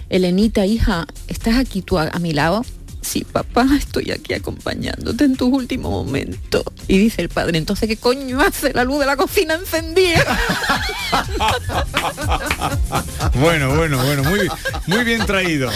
[0.09, 2.63] Elenita, hija, ¿estás aquí tú a, a mi lado?
[3.01, 6.63] Sí, papá, estoy aquí acompañándote en tus últimos momentos.
[6.87, 10.23] Y dice el padre, entonces, ¿qué coño hace la luz de la cocina encendida?
[13.35, 14.47] Bueno, bueno, bueno, muy,
[14.87, 15.69] muy bien traído.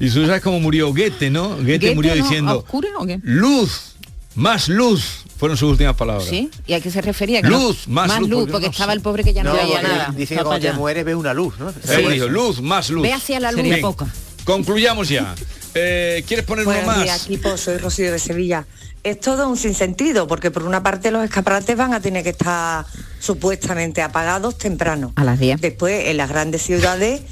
[0.00, 1.50] Y tú sabes cómo murió Goethe, ¿no?
[1.50, 3.20] Goethe, ¿Goethe murió diciendo, oscura o qué?
[3.22, 3.94] luz,
[4.34, 6.26] más luz, fueron sus últimas palabras.
[6.28, 6.50] ¿Sí?
[6.66, 7.40] ¿Y a qué se refería?
[7.42, 9.56] Que no- Luz, más luz, porque porque no estaba el pobre que ya no, No,
[9.56, 10.12] veía nada.
[10.16, 11.72] Dice que cuando te mueres ves una luz, ¿no?
[12.10, 13.02] Dijo, luz, más luz.
[13.02, 13.62] Ve hacia la luz.
[13.62, 14.06] Bien, Sería poca.
[14.44, 15.34] Concluyamos ya.
[15.74, 17.02] Eh, ¿Quieres poner uno más?
[17.02, 17.56] días, equipo.
[17.56, 18.66] Soy Rocío de Sevilla.
[19.04, 22.86] Es todo un sinsentido, porque por una parte los escaparates van a tener que estar
[23.18, 25.12] supuestamente apagados temprano.
[25.16, 25.60] A las 10.
[25.60, 27.22] Después, en las grandes ciudades,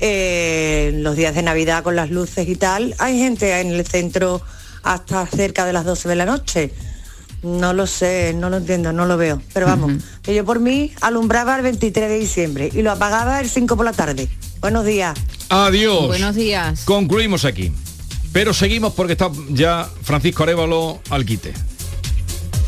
[0.00, 4.40] eh, los días de Navidad con las luces y tal, hay gente en el centro
[4.82, 6.72] hasta cerca de las 12 de la noche.
[7.42, 9.42] No lo sé, no lo entiendo, no lo veo.
[9.52, 13.50] Pero vamos, que yo por mí alumbraba el 23 de diciembre y lo apagaba el
[13.50, 14.28] 5 por la tarde.
[14.60, 15.16] Buenos días.
[15.50, 16.06] Adiós.
[16.06, 16.84] Buenos días.
[16.84, 17.72] Concluimos aquí.
[18.32, 21.54] Pero seguimos porque está ya Francisco Arevalo al quite.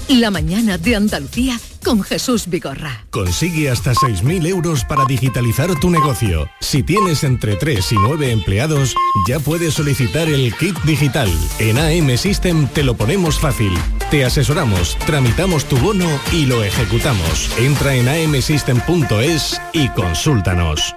[0.09, 3.07] La mañana de Andalucía con Jesús Vigorra.
[3.11, 6.49] Consigue hasta 6.000 euros para digitalizar tu negocio.
[6.61, 8.95] Si tienes entre 3 y 9 empleados,
[9.29, 11.31] ya puedes solicitar el kit digital.
[11.59, 13.73] En AM System te lo ponemos fácil.
[14.11, 17.51] Te asesoramos, tramitamos tu bono y lo ejecutamos.
[17.59, 20.97] Entra en amsystem.es y consúltanos.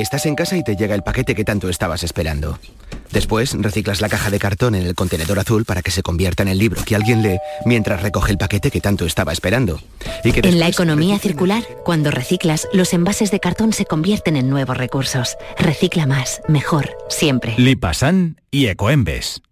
[0.00, 2.58] Estás en casa y te llega el paquete que tanto estabas esperando.
[3.12, 6.48] Después reciclas la caja de cartón en el contenedor azul para que se convierta en
[6.48, 9.78] el libro que alguien lee mientras recoge el paquete que tanto estaba esperando.
[10.24, 14.48] Y que En la economía circular, cuando reciclas, los envases de cartón se convierten en
[14.48, 15.36] nuevos recursos.
[15.58, 17.54] Recicla más, mejor, siempre.
[17.58, 19.42] Lipasan y Ecoembes.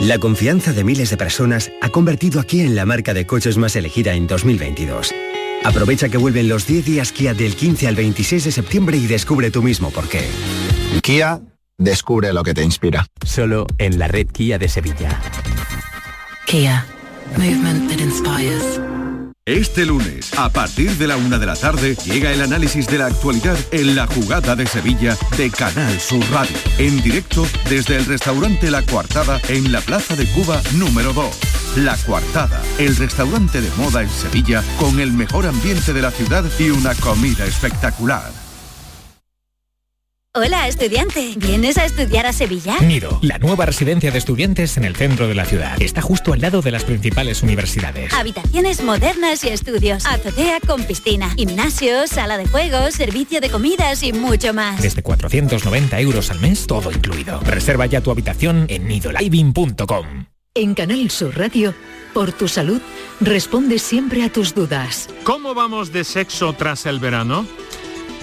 [0.00, 3.58] La confianza de miles de personas ha convertido a Kia en la marca de coches
[3.58, 5.12] más elegida en 2022.
[5.64, 9.50] Aprovecha que vuelven los 10 días Kia del 15 al 26 de septiembre y descubre
[9.50, 10.28] tú mismo por qué.
[11.02, 11.40] Kia,
[11.78, 13.06] descubre lo que te inspira.
[13.24, 15.20] Solo en la red Kia de Sevilla.
[16.46, 16.84] Kia,
[17.36, 18.91] movement that inspires.
[19.44, 23.06] Este lunes, a partir de la una de la tarde, llega el análisis de la
[23.06, 26.56] actualidad en la jugada de Sevilla de Canal Sur Radio.
[26.78, 31.26] En directo desde el restaurante La Coartada en la Plaza de Cuba número 2.
[31.78, 36.44] La Coartada, el restaurante de moda en Sevilla con el mejor ambiente de la ciudad
[36.60, 38.41] y una comida espectacular.
[40.34, 41.34] Hola, estudiante.
[41.36, 42.80] ¿Vienes a estudiar a Sevilla?
[42.80, 45.76] Nido, la nueva residencia de estudiantes en el centro de la ciudad.
[45.78, 48.14] Está justo al lado de las principales universidades.
[48.14, 50.06] Habitaciones modernas y estudios.
[50.06, 51.28] Azotea con piscina.
[51.36, 54.80] Gimnasio, sala de juegos, servicio de comidas y mucho más.
[54.80, 57.38] Desde 490 euros al mes, todo incluido.
[57.40, 60.24] Reserva ya tu habitación en nidoliving.com.
[60.54, 61.74] En Canal Sur Radio,
[62.14, 62.80] por tu salud,
[63.20, 65.10] responde siempre a tus dudas.
[65.24, 67.46] ¿Cómo vamos de sexo tras el verano?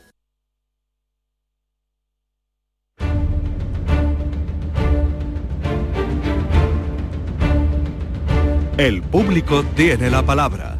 [8.78, 10.78] El público tiene la palabra.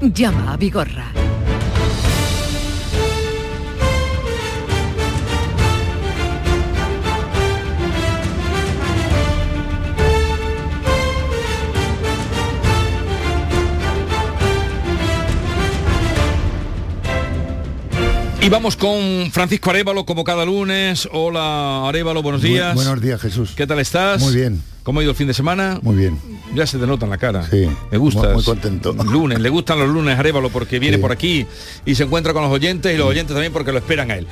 [0.00, 1.23] Llama a Vigorra.
[18.44, 21.08] Y vamos con Francisco Arevalo como cada lunes.
[21.12, 22.74] Hola Arevalo, buenos Bu- días.
[22.74, 23.52] buenos días, Jesús.
[23.56, 24.20] ¿Qué tal estás?
[24.20, 24.60] Muy bien.
[24.82, 25.78] ¿Cómo ha ido el fin de semana?
[25.80, 26.18] Muy bien.
[26.54, 27.48] Ya se te nota en la cara.
[27.50, 27.66] Sí.
[27.90, 28.20] Me gusta.
[28.24, 28.92] Muy, muy contento.
[28.92, 31.00] Lunes, le gustan los lunes Arevalo porque viene Sí.
[31.00, 31.46] por aquí
[31.86, 34.26] y se encuentra con los oyentes y los oyentes también porque lo esperan a él.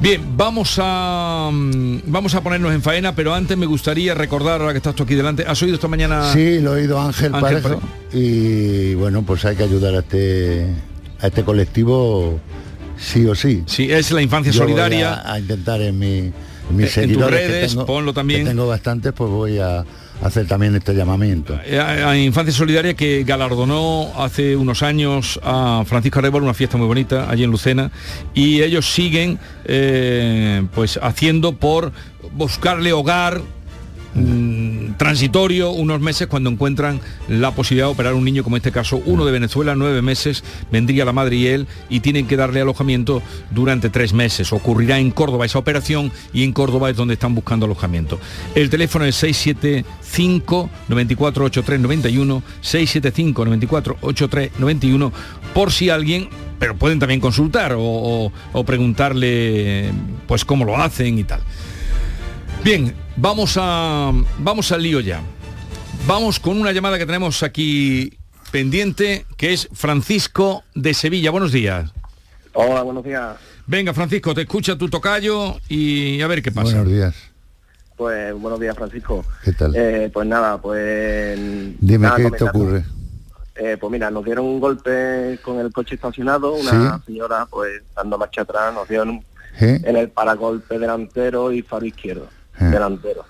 [0.00, 4.72] Bien, vamos a mm, vamos a ponernos en faena, pero antes me gustaría recordar, ahora
[4.72, 6.32] que estás tú aquí delante, ¿has oído esta mañana?
[6.32, 7.80] Sí, lo he oído Ángel, Ángel Parejo.
[8.12, 10.66] Y bueno, pues hay que ayudar a este
[11.20, 12.40] a este colectivo
[13.02, 13.62] sí o sí.
[13.66, 15.14] Sí, es la infancia Yo voy solidaria.
[15.14, 16.32] A, a intentar en, mi, en
[16.70, 18.44] mis En tus que redes, tengo- ponlo también.
[18.44, 19.84] que tengo bastantes, pues voy a
[20.22, 21.58] hacer también este llamamiento.
[21.66, 26.78] Eh, a a Infancia Solidaria que galardonó hace unos años a Francisco Arevalo, una fiesta
[26.78, 27.90] muy bonita allí en Lucena,
[28.32, 31.90] y ellos siguen eh, pues haciendo por
[32.34, 33.40] buscarle hogar
[34.14, 34.51] mm,
[34.96, 39.24] transitorio unos meses cuando encuentran la posibilidad de operar un niño como este caso uno
[39.24, 43.90] de Venezuela nueve meses vendría la madre y él y tienen que darle alojamiento durante
[43.90, 44.52] tres meses.
[44.52, 48.18] Ocurrirá en Córdoba esa operación y en Córdoba es donde están buscando alojamiento.
[48.54, 55.12] El teléfono es 675 94 83 91 675 94 83 91
[55.54, 56.28] por si alguien
[56.58, 59.90] pero pueden también consultar o, o- o preguntarle
[60.28, 61.40] pues cómo lo hacen y tal
[62.64, 65.20] Bien, vamos a vamos al lío ya.
[66.06, 68.18] Vamos con una llamada que tenemos aquí
[68.52, 71.30] pendiente, que es Francisco de Sevilla.
[71.30, 71.90] Buenos días.
[72.52, 73.36] Hola, buenos días.
[73.66, 76.76] Venga, Francisco, te escucha tu tocayo y a ver qué pasa.
[76.76, 77.14] Buenos días.
[77.96, 79.24] Pues buenos días, Francisco.
[79.44, 79.74] ¿Qué tal?
[79.74, 81.38] Eh, pues nada, pues...
[81.80, 82.84] Dime nada, qué te ocurre.
[83.54, 88.18] Eh, pues mira, nos dieron un golpe con el coche estacionado, una señora pues dando
[88.18, 89.24] marcha atrás, nos dieron
[89.60, 89.80] ¿Eh?
[89.84, 92.28] en el paragolpe delantero y faro izquierdo,
[92.60, 92.64] Eh.
[92.64, 93.24] delantero.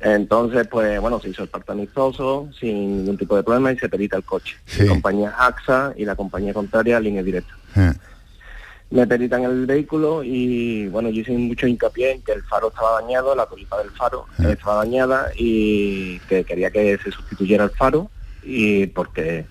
[0.00, 3.88] Entonces, pues bueno, se hizo el parte amistoso sin ningún tipo de problema y se
[3.88, 4.56] perita el coche.
[4.66, 4.82] Sí.
[4.82, 7.54] La compañía AXA y la compañía contraria línea directa.
[7.76, 7.92] Eh,
[8.90, 13.00] me peritan el vehículo y bueno, yo hice mucho hincapié en que el faro estaba
[13.00, 14.50] dañado, la tulipa del faro Ah.
[14.50, 18.10] estaba dañada y que quería que se sustituyera el faro
[18.42, 19.46] y porque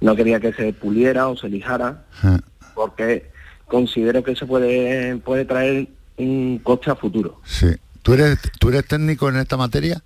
[0.00, 2.38] no quería que se puliera o se lijara eh.
[2.74, 3.30] porque
[3.66, 7.40] considero que eso puede puede traer un coste a futuro.
[7.44, 7.68] Sí.
[8.02, 10.02] ¿Tú eres, ¿Tú eres técnico en esta materia?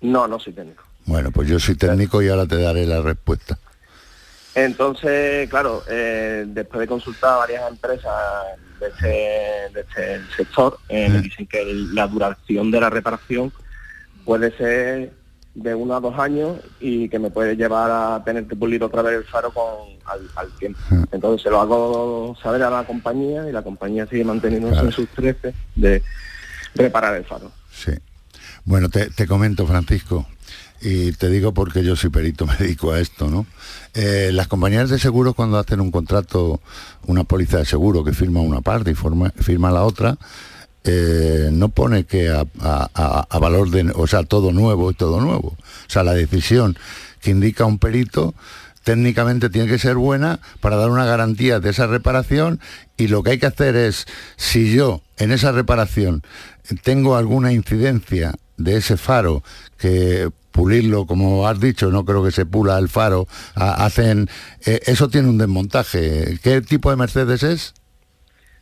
[0.00, 0.84] No, no soy técnico.
[1.04, 3.58] Bueno, pues yo soy técnico y ahora te daré la respuesta.
[4.54, 8.12] Entonces, claro, eh, después de consultar a varias empresas
[8.80, 9.06] de este,
[9.74, 13.52] de este sector, eh, me dicen que la duración de la reparación
[14.24, 15.12] puede ser
[15.54, 19.02] de uno a dos años y que me puede llevar a tener que pulir otra
[19.02, 19.64] vez el faro con
[20.06, 20.80] al, al tiempo.
[21.12, 25.08] Entonces se lo hago saber a la compañía y la compañía sigue manteniéndose en sus
[25.10, 26.02] 13 de
[26.76, 27.50] reparar el faro.
[27.72, 27.92] Sí.
[28.64, 30.26] Bueno, te, te comento, Francisco,
[30.80, 33.46] y te digo porque yo soy perito, me dedico a esto, ¿no?
[33.94, 36.60] Eh, las compañías de seguros cuando hacen un contrato,
[37.06, 40.18] una póliza de seguro que firma una parte y forma- firma la otra,
[40.84, 45.20] eh, no pone que a, a- a- valor de, o sea, todo nuevo y todo
[45.20, 45.48] nuevo.
[45.48, 46.76] O sea, la decisión
[47.20, 48.34] que indica un perito
[48.86, 52.60] técnicamente tiene que ser buena para dar una garantía de esa reparación
[52.96, 56.22] y lo que hay que hacer es, si yo en esa reparación
[56.84, 59.42] tengo alguna incidencia de ese faro
[59.76, 64.30] que pulirlo, como has dicho, no creo que se pula el faro, ha- hacen,
[64.64, 66.38] eh, eso tiene un desmontaje.
[66.40, 67.74] ¿Qué tipo de Mercedes es?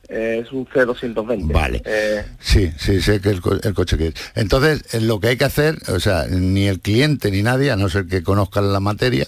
[0.09, 1.53] Eh, es un C220.
[1.53, 1.83] Vale.
[1.85, 4.15] Eh, Sí, sí, sé que el, co- el coche que es.
[4.35, 7.77] Entonces, eh, lo que hay que hacer, o sea, ni el cliente ni nadie, a
[7.77, 9.27] no ser que conozcan la materia,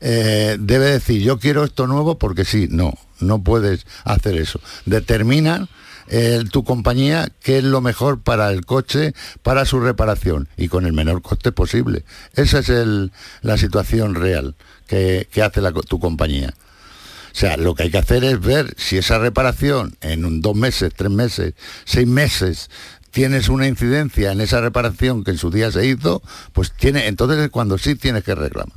[0.00, 4.60] eh, debe decir, yo quiero esto nuevo porque sí, no, no puedes hacer eso.
[4.86, 5.68] Determina
[6.08, 10.86] eh, tu compañía qué es lo mejor para el coche, para su reparación y con
[10.86, 12.04] el menor coste posible.
[12.34, 14.54] Esa es el- la situación real
[14.86, 16.54] que, que hace la tu compañía.
[17.38, 20.56] O sea, lo que hay que hacer es ver si esa reparación en un dos
[20.56, 22.68] meses, tres meses, seis meses
[23.12, 26.20] tienes una incidencia en esa reparación que en su día se hizo,
[26.52, 28.74] pues tiene, entonces es cuando sí tienes que reclamar.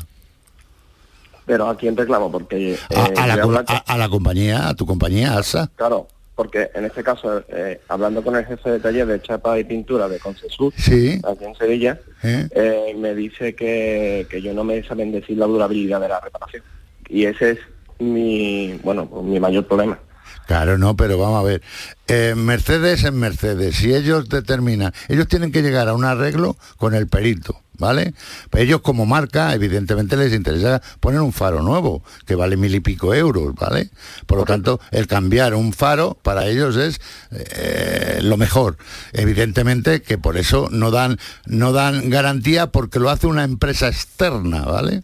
[1.47, 4.85] pero a quién reclamo porque eh, A, a la, a- a la compañía, a tu
[4.85, 5.71] compañía, ASA.
[5.75, 9.63] Claro, porque en este caso, eh, hablando con el jefe de taller de chapa y
[9.63, 11.19] pintura de Concesur, Sí.
[11.27, 12.47] aquí en Sevilla, ¿eh?
[12.51, 16.61] eh, me dice que, que yo no me saben decir la durabilidad de la reparación.
[17.09, 17.59] Y ese es
[18.01, 19.99] mi, bueno, mi mayor problema.
[20.47, 21.61] Claro, no, pero vamos a ver.
[22.07, 23.77] Eh, Mercedes es Mercedes.
[23.77, 28.13] Si ellos determinan, ellos tienen que llegar a un arreglo con el perito, ¿vale?
[28.49, 32.81] Pues ellos como marca, evidentemente les interesa poner un faro nuevo, que vale mil y
[32.81, 33.91] pico euros, ¿vale?
[34.25, 36.99] Por lo tanto, el cambiar un faro para ellos es
[37.31, 38.77] eh, lo mejor.
[39.13, 44.65] Evidentemente que por eso no dan, no dan garantía porque lo hace una empresa externa,
[44.65, 45.03] ¿vale?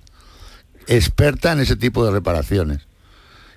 [0.87, 2.86] Experta en ese tipo de reparaciones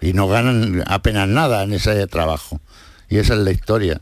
[0.00, 2.60] y no ganan apenas nada en ese trabajo.
[3.08, 4.00] Y esa es la historia.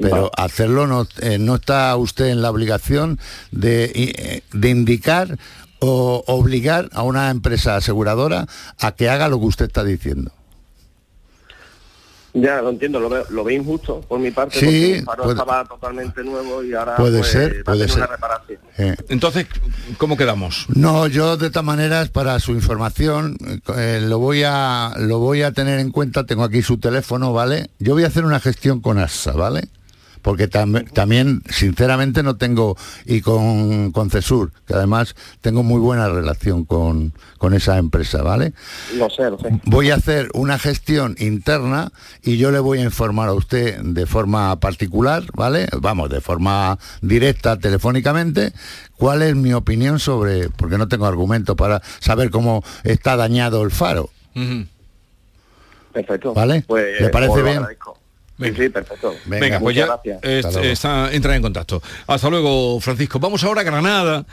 [0.00, 3.18] Pero hacerlo no, eh, no está usted en la obligación
[3.50, 5.38] de, eh, de indicar
[5.78, 8.46] o obligar a una empresa aseguradora
[8.78, 10.32] a que haga lo que usted está diciendo.
[12.38, 15.22] Ya, lo entiendo, lo veo, lo veo injusto por mi parte, Sí, porque el faro
[15.24, 18.10] puede- estaba totalmente nuevo y ahora Puede pues, ser, va a puede tener una ser.
[18.14, 18.58] reparación.
[18.78, 19.46] Eh, Entonces,
[19.96, 20.66] ¿cómo quedamos?
[20.68, 23.38] No, yo de todas maneras, para su información,
[23.76, 27.70] eh, lo, voy a, lo voy a tener en cuenta, tengo aquí su teléfono, ¿vale?
[27.78, 29.68] Yo voy a hacer una gestión con ASA, ¿vale?
[30.26, 36.08] Porque tam- también, sinceramente, no tengo, y con, con CESUR, que además tengo muy buena
[36.08, 38.52] relación con, con esa empresa, ¿vale?
[38.96, 39.60] Lo sé, lo sé.
[39.66, 41.92] Voy a hacer una gestión interna
[42.24, 45.68] y yo le voy a informar a usted de forma particular, ¿vale?
[45.80, 48.52] Vamos, de forma directa, telefónicamente,
[48.96, 53.70] cuál es mi opinión sobre, porque no tengo argumento para saber cómo está dañado el
[53.70, 54.10] faro,
[55.92, 56.34] Perfecto.
[56.34, 56.64] ¿vale?
[56.66, 57.58] Pues, ¿Le parece bien?
[57.58, 57.95] agradezco.
[58.38, 59.14] Sí, sí, perfecto.
[59.24, 59.88] Venga, pues ya
[60.62, 61.82] está, entra en contacto.
[62.06, 63.18] Hasta luego, Francisco.
[63.18, 64.26] Vamos ahora a Granada,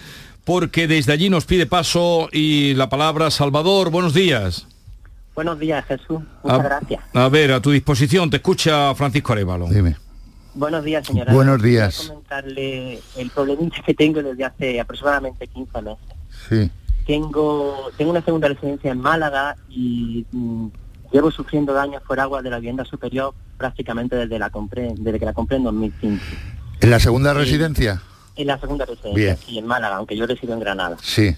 [0.44, 3.90] porque desde allí nos pide paso y la palabra Salvador.
[3.92, 4.68] Buenos días.
[5.36, 6.20] Buenos días, Jesús.
[6.44, 7.04] Muchas A- gracias.
[7.14, 9.68] A ver, a tu disposición, te escucha Francisco Arevalo.
[9.68, 9.96] Dime.
[10.54, 11.34] Buenos días, señora.
[11.34, 12.08] Buenos días.
[12.10, 16.06] comentarle el problemita que tengo desde hace aproximadamente 15 meses.
[16.50, 16.70] Sí.
[17.08, 20.68] Tengo, tengo una segunda residencia en Málaga y mm,
[21.14, 25.26] llevo sufriendo daños por agua de la vivienda superior prácticamente desde, la compré, desde que
[25.26, 26.22] la compré en 2015.
[26.82, 28.02] ¿En la segunda residencia?
[28.36, 29.38] En la segunda residencia, Bien.
[29.38, 30.98] sí, en Málaga, aunque yo resido en Granada.
[31.02, 31.36] Sí.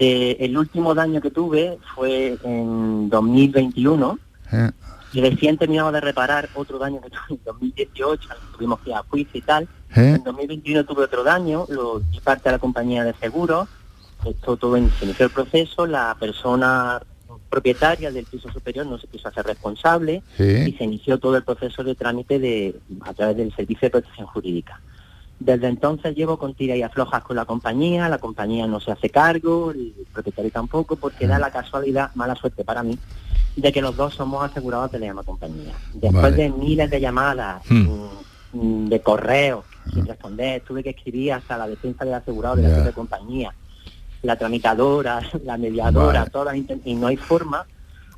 [0.00, 4.18] Eh, el último daño que tuve fue en 2021
[4.52, 4.70] Eh,
[5.12, 9.04] y recién terminamos de reparar otro daño que tuve en 2018, tuvimos que ir a
[9.08, 9.68] juicio y tal.
[9.94, 10.14] ¿Eh?
[10.16, 13.68] En 2021 tuve otro daño, lo di parte a la compañía de seguros,
[14.24, 17.00] esto todo en- se inició el proceso, la persona
[17.50, 20.42] propietaria del piso superior no se quiso hacer responsable Sí.
[20.68, 24.26] y se inició todo el proceso de trámite de, a través del Servicio de Protección
[24.26, 24.80] Jurídica.
[25.40, 29.10] Desde entonces llevo con tira y aflojas con la compañía, la compañía no se hace
[29.10, 32.98] cargo, el propietario tampoco, porque da la casualidad, mala suerte para mí,
[33.56, 35.74] de que los dos somos asegurados de la misma compañía.
[35.92, 36.36] Después Vale.
[36.36, 38.06] de miles de llamadas, Hmm.
[38.52, 42.74] mm, de correos, sin responder, tuve que escribir hasta la defensa del asegurado de la
[42.76, 43.54] propia compañía,
[44.24, 46.30] la tramitadora, la mediadora, Vale.
[46.30, 47.64] todas y no hay forma.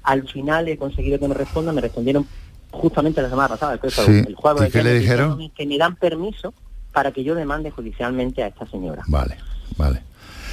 [0.03, 2.27] Al final he conseguido que me respondan, me respondieron
[2.71, 4.23] justamente la semana pasada, que Sí.
[4.27, 4.69] el jueves.
[4.69, 5.51] ¿Y qué le dijeron?
[5.55, 6.55] Que me dan permiso
[6.93, 9.03] para que yo demande judicialmente a esta señora.
[9.09, 9.37] Vale,
[9.77, 10.03] vale.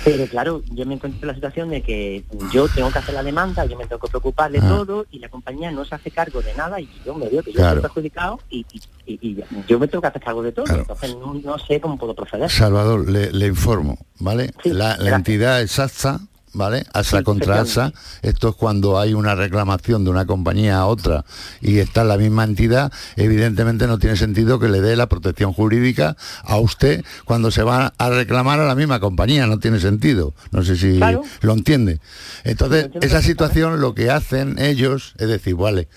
[0.03, 3.23] Pero claro, yo me encuentro en la situación de que yo tengo que hacer la
[3.23, 4.67] demanda, yo me tengo que preocupar de Ah.
[4.67, 7.53] todo y la compañía no se hace cargo de nada y yo me veo que
[7.53, 10.65] yo estoy perjudicado y, y- y- y yo me tengo que hacer cargo de todo.
[10.65, 10.81] Claro.
[10.81, 12.49] Entonces no, no sé cómo puedo proceder.
[12.49, 14.51] Salvador, le, le informo, ¿vale?
[14.61, 16.19] Sí, la, la entidad es ASA,
[16.53, 16.85] ¿vale?
[16.93, 17.93] ASA Sí, contra ASA.
[18.21, 21.25] Esto es cuando hay una reclamación de una compañía a otra
[21.61, 25.53] y está en la misma entidad, evidentemente no tiene sentido que le dé la protección
[25.53, 30.33] jurídica a usted cuando se va a reclamar a la misma compañía, no tiene sentido.
[30.51, 31.23] No sé si Claro.
[31.41, 31.99] lo entiende.
[32.43, 35.87] Entonces, esa situación lo que hacen ellos es decir, vale,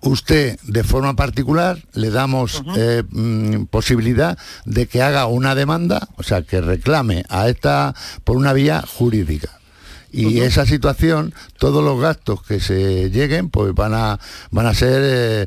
[0.00, 6.22] usted de forma particular le damos eh, mm, posibilidad de que haga una demanda, o
[6.22, 9.60] sea, que reclame a esta por una vía jurídica.
[10.16, 14.18] Y esa situación, todos los gastos que se lleguen, pues van a
[14.50, 15.46] van a ser, eh,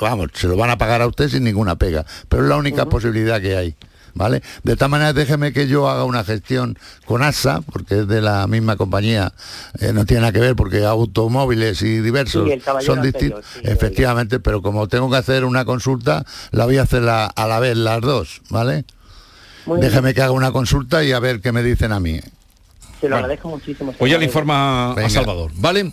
[0.00, 2.04] vamos, se lo van a pagar a usted sin ninguna pega.
[2.28, 3.74] Pero es la única posibilidad que hay.
[4.18, 4.42] ¿Vale?
[4.62, 8.46] De esta manera déjeme que yo haga una gestión con ASA, porque es de la
[8.46, 9.34] misma compañía,
[9.78, 13.44] eh, no tiene nada que ver porque automóviles y diversos Sí, son distintos.
[13.52, 17.46] sí, Efectivamente, pero como tengo que hacer una consulta, la voy a hacer la- a
[17.46, 18.86] la vez las dos, ¿vale?
[19.66, 19.90] Muy bien.
[19.90, 22.18] Déjeme que haga una consulta y a ver qué me dicen a mí.
[23.06, 23.92] Se lo agradezco muchísimo.
[23.92, 25.08] Pues ya le informa a.
[25.08, 25.92] Salvador, ¿vale?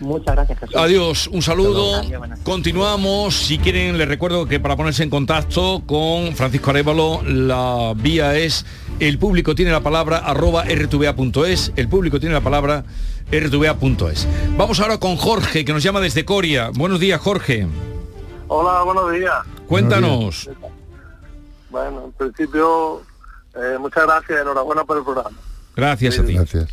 [0.00, 0.76] Muchas gracias, Jesús.
[0.76, 1.96] Adiós, un saludo.
[1.96, 3.34] Adiós, Continuamos.
[3.34, 8.64] Si quieren, les recuerdo que para ponerse en contacto con Francisco Arevalo, la vía es
[9.00, 11.72] el público tiene la palabra arroba rtva.es.
[11.76, 12.84] El público tiene la palabra
[13.30, 14.26] rtva.es.
[14.56, 16.70] Vamos ahora con Jorge, que nos llama desde Coria.
[16.74, 17.68] Buenos días, Jorge.
[18.48, 19.34] Hola, buenos días.
[19.68, 20.50] Cuéntanos.
[21.70, 23.02] Bueno, en principio,
[23.54, 25.30] eh, muchas gracias, enhorabuena por el programa.
[25.78, 26.34] Gracias a ti.
[26.34, 26.68] Gracias.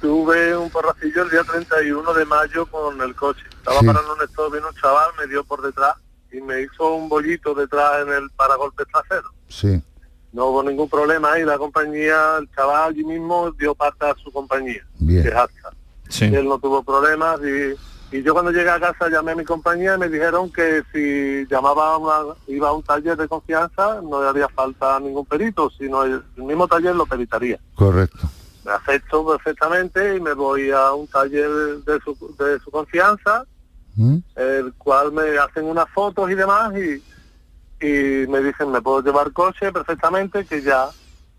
[0.00, 3.42] Tuve un porracillo el día 31 de mayo con el coche.
[3.50, 3.86] Estaba Sí.
[3.86, 5.96] parando un stop, vino un chaval, me dio por detrás
[6.30, 9.28] y me hizo un bollito detrás en el paragolpe trasero.
[9.48, 9.82] Sí.
[10.32, 14.30] No hubo ningún problema y la compañía, el chaval allí mismo dio parte a su
[14.30, 15.24] compañía, Bien.
[15.24, 15.70] que es AXA.
[16.08, 16.26] Sí.
[16.26, 17.74] Y él no tuvo problemas y,
[18.10, 21.46] y yo cuando llegué a casa llamé a mi compañía y me dijeron que si
[21.50, 25.70] llamaba a una- iba a un taller de confianza no le haría falta ningún perito,
[25.70, 27.58] sino el, el mismo taller lo peritaría.
[27.74, 28.28] Correcto.
[28.64, 31.48] Me acepto perfectamente y me voy a un taller
[31.84, 33.44] de su, de su confianza,
[33.96, 34.16] ¿Mm?
[34.36, 37.02] el cual me hacen unas fotos y demás y,
[37.86, 40.88] y me dicen me puedo llevar coche perfectamente que ya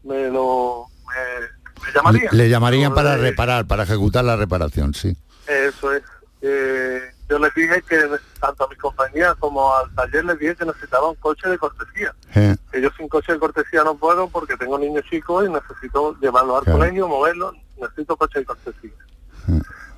[0.03, 2.38] me lo me, ¿Me llamarían?
[2.38, 5.15] Le llamarían para reparar, para ejecutar la reparación, sí.
[5.47, 6.03] Eso es.
[6.42, 8.10] Eh, yo les dije que
[8.40, 12.14] tanto a mi compañía como al taller les dije que necesitaba un coche de cortesía.
[12.36, 16.16] Eh, Que yo sin coche de cortesía no puedo porque tengo niños chicos y necesito
[16.22, 16.80] llevarlos al Claro.
[16.80, 18.92] colegio, moverlos, necesito coche de cortesía.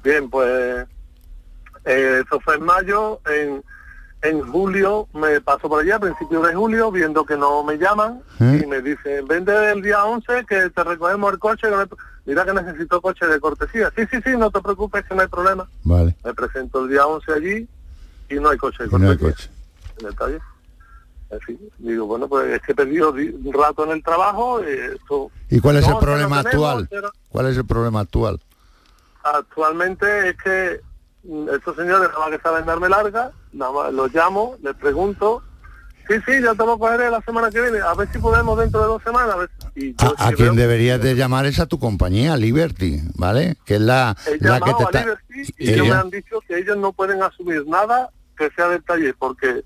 [0.03, 0.87] Bien, pues
[1.85, 3.63] eh, eso fue en mayo, en,
[4.23, 8.21] en julio me paso por allá, a principios de julio, viendo que no me llaman
[8.39, 8.61] ¿Eh?
[8.63, 12.53] y me dicen, vente el día 11 que te recogemos el coche, que mira que
[12.53, 13.91] necesito coche de cortesía.
[13.95, 15.67] Sí, sí, sí, no te preocupes que no hay problema.
[15.83, 16.15] Vale.
[16.23, 17.67] Me presento el día 11 allí
[18.29, 19.49] y no hay coche de Y no hay cortesía coche.
[19.99, 20.41] en el taller.
[21.31, 24.59] En fin, digo, bueno, pues es que he perdido di- un rato en el trabajo.
[24.61, 26.87] eh, esto, ¿Y cuál es no, el problema tenemos, actual?
[26.89, 28.41] pero ¿Cuál es el problema actual?
[29.23, 30.81] Actualmente es que
[31.23, 35.41] mm, estos señores nada más que saben darme larga, nada más los llamo, les pregunto,
[36.07, 38.81] sí, sí, ya te lo cogeré la semana que viene, a ver si podemos dentro
[38.81, 39.35] de dos semanas.
[39.35, 39.49] A, ver.
[39.75, 43.55] Y yo A, quien deberías de llamar es a tu compañía, Liberty, ¿vale?
[43.65, 44.99] Que es la, la que te a está...
[45.01, 48.83] Liberty y ellos me han dicho que ellos no pueden asumir nada que sea del
[48.83, 49.63] taller, porque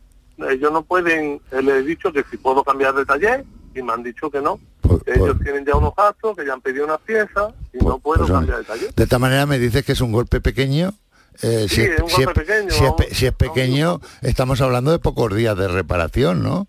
[0.50, 3.94] ellos no pueden, eh, les he dicho que si puedo cambiar de taller y me
[3.94, 4.60] han dicho que no.
[5.06, 8.20] que ellos tienen ya unos gastos, que ya han pedido unas piezas y no puedo
[8.20, 8.94] pues, cambiar de taller.
[8.94, 10.94] De esta manera me dices que es un golpe pequeño.
[11.42, 15.58] eh, Sí, es un si pequeño, es si es pequeño, estamos hablando de pocos días
[15.58, 16.68] de reparación, ¿no?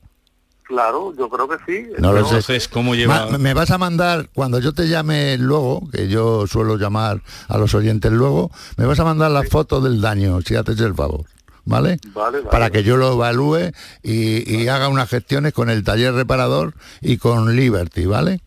[0.66, 1.88] Claro, yo creo que sí.
[1.98, 2.26] No lo sé.
[2.26, 3.26] Entonces, ¿cómo lleva?
[3.30, 7.56] Ma- me vas a mandar, cuando yo te llame luego, que yo suelo llamar a
[7.58, 11.24] los oyentes luego, me vas a mandar la foto del daño, si haces el favor,
[11.64, 11.98] ¿vale?
[12.12, 12.50] Vale, vale.
[12.50, 13.70] Para que yo lo evalúe
[14.02, 18.40] y, y haga unas gestiones con el taller reparador y con Liberty, ¿vale?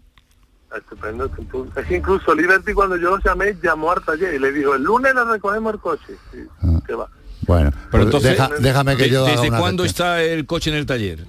[0.78, 1.72] Estupendo, estupendo.
[1.80, 4.84] Es que incluso Liberty cuando yo los llamé llamó al taller y le dijo, el
[4.84, 6.16] lunes le recogemos el coche.
[6.34, 6.40] Sí,
[6.86, 7.08] que va.
[7.48, 10.08] Bueno, Pero entonces, deja- déjame que ¿de- yo haga ¿Desde una cuándo gestión.
[10.08, 11.26] está el coche en el taller?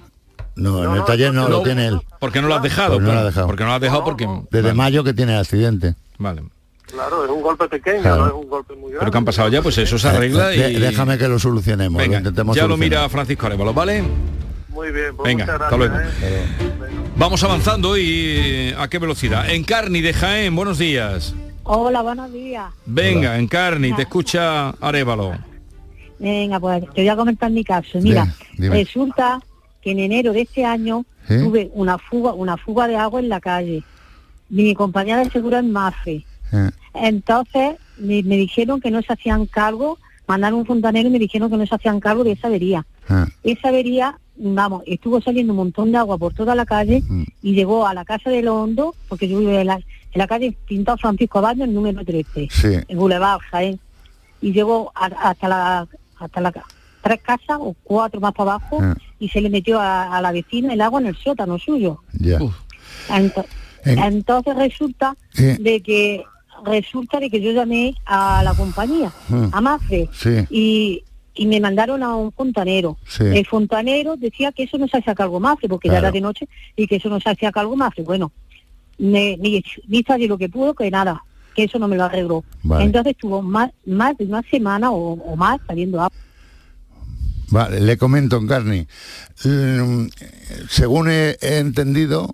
[0.55, 2.01] No, en el taller no, lo tiene él.
[2.19, 2.95] ¿Por qué no lo has dejado?
[2.95, 3.47] Pues no lo ha Claro, dejado.
[3.47, 4.27] Porque no lo has dejado porque...
[4.51, 5.95] Desde Vale, mayo que tiene el accidente.
[6.17, 6.43] Vale.
[6.91, 8.17] Claro, es un golpe pequeño, Claro.
[8.17, 8.99] no es un golpe muy grande.
[8.99, 10.75] Pero que han pasado ya, pues eso se arregla Eh, de- y...
[10.79, 14.03] Déjame que lo solucionemos, Venga, lo intentemos ya lo mira Francisco Arevalo, ¿vale?
[14.69, 16.35] Muy bien, pues Venga, muchas hasta gracias, luego.
[16.35, 16.45] ¿eh?
[17.15, 19.49] Vamos avanzando y eh, a qué velocidad.
[19.49, 21.33] Encarni de Jaén, buenos días.
[21.63, 22.71] Hola, buenos días.
[22.85, 25.31] Venga, Encarni, te escucha Arevalo.
[26.19, 27.99] Venga, pues te voy a comentar mi caso.
[28.01, 28.27] Mira,
[28.57, 29.39] Bien, resulta
[29.81, 31.35] que en enero de este año ¿Sí?
[31.39, 33.83] tuve una fuga, una fuga de agua en la calle.
[34.49, 36.23] Mi compañía de seguro es Mafre.
[36.51, 41.19] Eh, Entonces me, me dijeron que no se hacían cargo, mandaron un fontanero y me
[41.19, 42.85] dijeron que no se hacían cargo de esa avería.
[43.09, 43.25] eh.
[43.43, 47.23] Esa avería, vamos, estuvo saliendo un montón de agua por toda la calle Mm.
[47.41, 49.83] y llegó a la casa de los Hondos, porque yo vivo en la, en
[50.19, 52.67] la calle Pintado Francisco Abad, el número 13, Sí.
[52.87, 53.79] en Boulevard, Jaén.
[54.41, 55.87] Y llegó a- hasta la
[56.19, 56.65] hasta la ca-
[57.01, 58.95] tres casas o cuatro más para abajo Ah.
[59.19, 62.01] y se le metió a, a la vecina el agua en el sótano suyo.
[62.19, 62.39] Ya.
[63.09, 63.45] Ento-
[63.85, 66.23] En- entonces resulta de que
[66.65, 69.45] resulta de que yo llamé a la compañía, Mm.
[69.51, 70.29] a Mafre, Sí.
[70.51, 72.97] y, y me mandaron a un fontanero.
[73.07, 73.23] Sí.
[73.23, 76.47] El fontanero decía que eso no se hacía cargo Mafre, porque ya era de noche,
[76.75, 78.03] y que eso no se hacía cargo Mafre.
[78.03, 78.31] Bueno,
[78.99, 79.63] me, me
[79.97, 81.23] hizo allí lo que pudo, que nada,
[81.55, 82.43] que eso no me lo arregló.
[82.61, 82.83] Vale.
[82.83, 86.15] Entonces estuvo más, más de una semana o, o más saliendo agua.
[87.51, 88.87] Vale, le comento, Encarni.
[89.43, 90.05] Mm,
[90.69, 92.33] según he, entendido,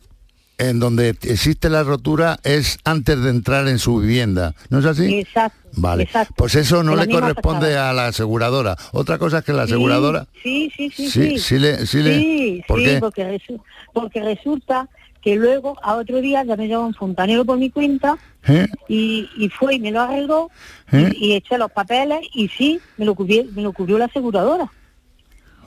[0.59, 5.19] en donde existe la rotura es antes de entrar en su vivienda, ¿no es así?
[5.19, 5.57] Exacto.
[5.73, 6.33] Vale, exacto.
[6.37, 8.75] pues eso no En la le corresponde a la aseguradora.
[8.93, 10.27] Otra cosa es que la aseguradora...
[10.41, 11.39] Sí, sí, sí, Sí, sí.
[11.39, 12.99] sí le- sí le- Sí, ¿por sí, qué?
[12.99, 13.61] Porque, resu-
[13.93, 14.87] porque resulta
[15.21, 18.67] que luego a otro día ya me llamó un fontanero por mi cuenta ¿Eh?
[18.87, 20.49] y, y fue y me lo arregló
[20.91, 21.11] ¿Eh?
[21.19, 24.71] y, y eché los papeles y sí, me lo cubrió, me lo cubrió la aseguradora.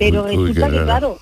[0.00, 1.18] Pero Uy, resulta que claro,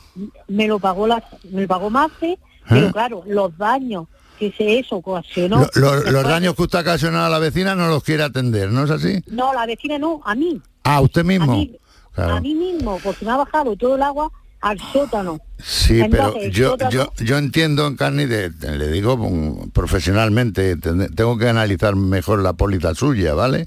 [0.49, 4.07] me lo pagó la, me lo pagó Mafre, pero claro, los daños
[4.39, 5.65] que se eso ocasionó.
[5.65, 5.69] ¿Eh?
[5.75, 8.71] Lo- lo- los daños que usted ha ocasionado a la vecina no los quiere atender,
[8.71, 9.23] ¿no es así?
[9.27, 10.63] No, la vecina no, a mí.
[10.85, 11.53] Ah, usted A mismo.
[11.57, 11.77] mí,
[12.15, 12.37] Claro.
[12.37, 15.41] a mí mismo, porque me ha bajado todo el agua al sótano.
[15.63, 20.77] Sí, Entonces, pero yo, sótano- yo, yo entiendo, Encarni, de, de- le digo mm, profesionalmente,
[20.77, 23.67] ten- tengo que analizar mejor la póliza suya, ¿vale?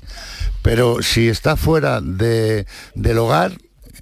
[0.62, 3.54] Pero si está fuera de, del hogar,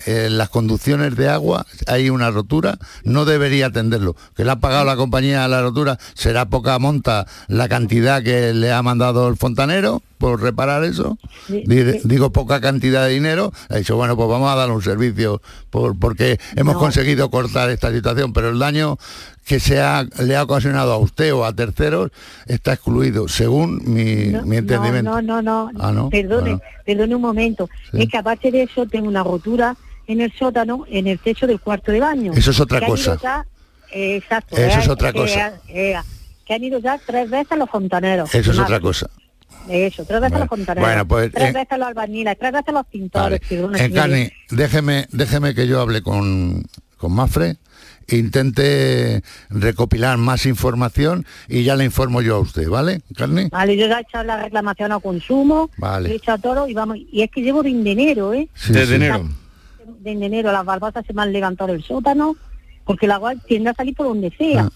[0.06, 4.16] en las conducciones de agua, hay una rotura, no debería atenderlo.
[4.36, 8.72] Que le ha pagado la compañía la rotura, será poca monta la cantidad que le
[8.72, 11.18] ha mandado el fontanero por reparar eso.
[11.48, 12.02] Dire-.
[12.04, 13.54] Digo, poca cantidad de dinero.
[13.70, 16.80] Ha dicho, bueno, pues vamos a dar un servicio por, porque hemos No.
[16.80, 18.98] conseguido cortar esta situación, pero el daño
[19.46, 22.12] que se ha, le ha ocasionado a usted o a terceros
[22.46, 25.10] está excluido, según mi, No, mi entendimiento.
[25.10, 25.80] No, no, no, no.
[25.84, 26.10] Ah, ¿no?
[26.10, 26.62] Perdone, Bueno.
[26.86, 27.70] perdone un momento.
[27.92, 28.02] Sí.
[28.04, 29.76] Es que aparte de eso tengo una rotura
[30.10, 32.34] en el sótano, en el techo del cuarto de baño.
[32.36, 33.18] Eso es otra cosa.
[33.22, 33.46] ya-
[33.92, 34.58] eh, exacto.
[34.58, 35.54] Eso eh, es otra que, cosa.
[35.68, 35.96] eh,
[36.46, 38.34] que han ido ya tres veces los fontaneros.
[38.34, 38.66] Eso es Más.
[38.66, 39.08] otra cosa.
[39.68, 40.90] Eso, tres veces Bueno, los fontaneros.
[40.90, 43.40] bueno, pues, tres eh, veces los albañiles, tres veces los pintores.
[43.44, 46.64] figurones, Encarni, déjeme, déjeme que yo hable con,
[46.98, 47.58] con Mafre,
[48.08, 53.50] intente recopilar más información y ya le informo yo a usted, ¿vale, Encarni?
[53.50, 56.10] Vale, yo ya he echado la reclamación a consumo, Vale.
[56.12, 58.48] he echado todo y vamos, y es que llevo de enero, ¿eh?
[58.56, 58.94] Sí, Desde sí.
[58.96, 59.30] enero.
[60.00, 62.36] De enero las barbasas se me han levantado del sótano,
[62.86, 64.64] porque el agua tiende a salir por donde sea.
[64.64, 64.72] Ah.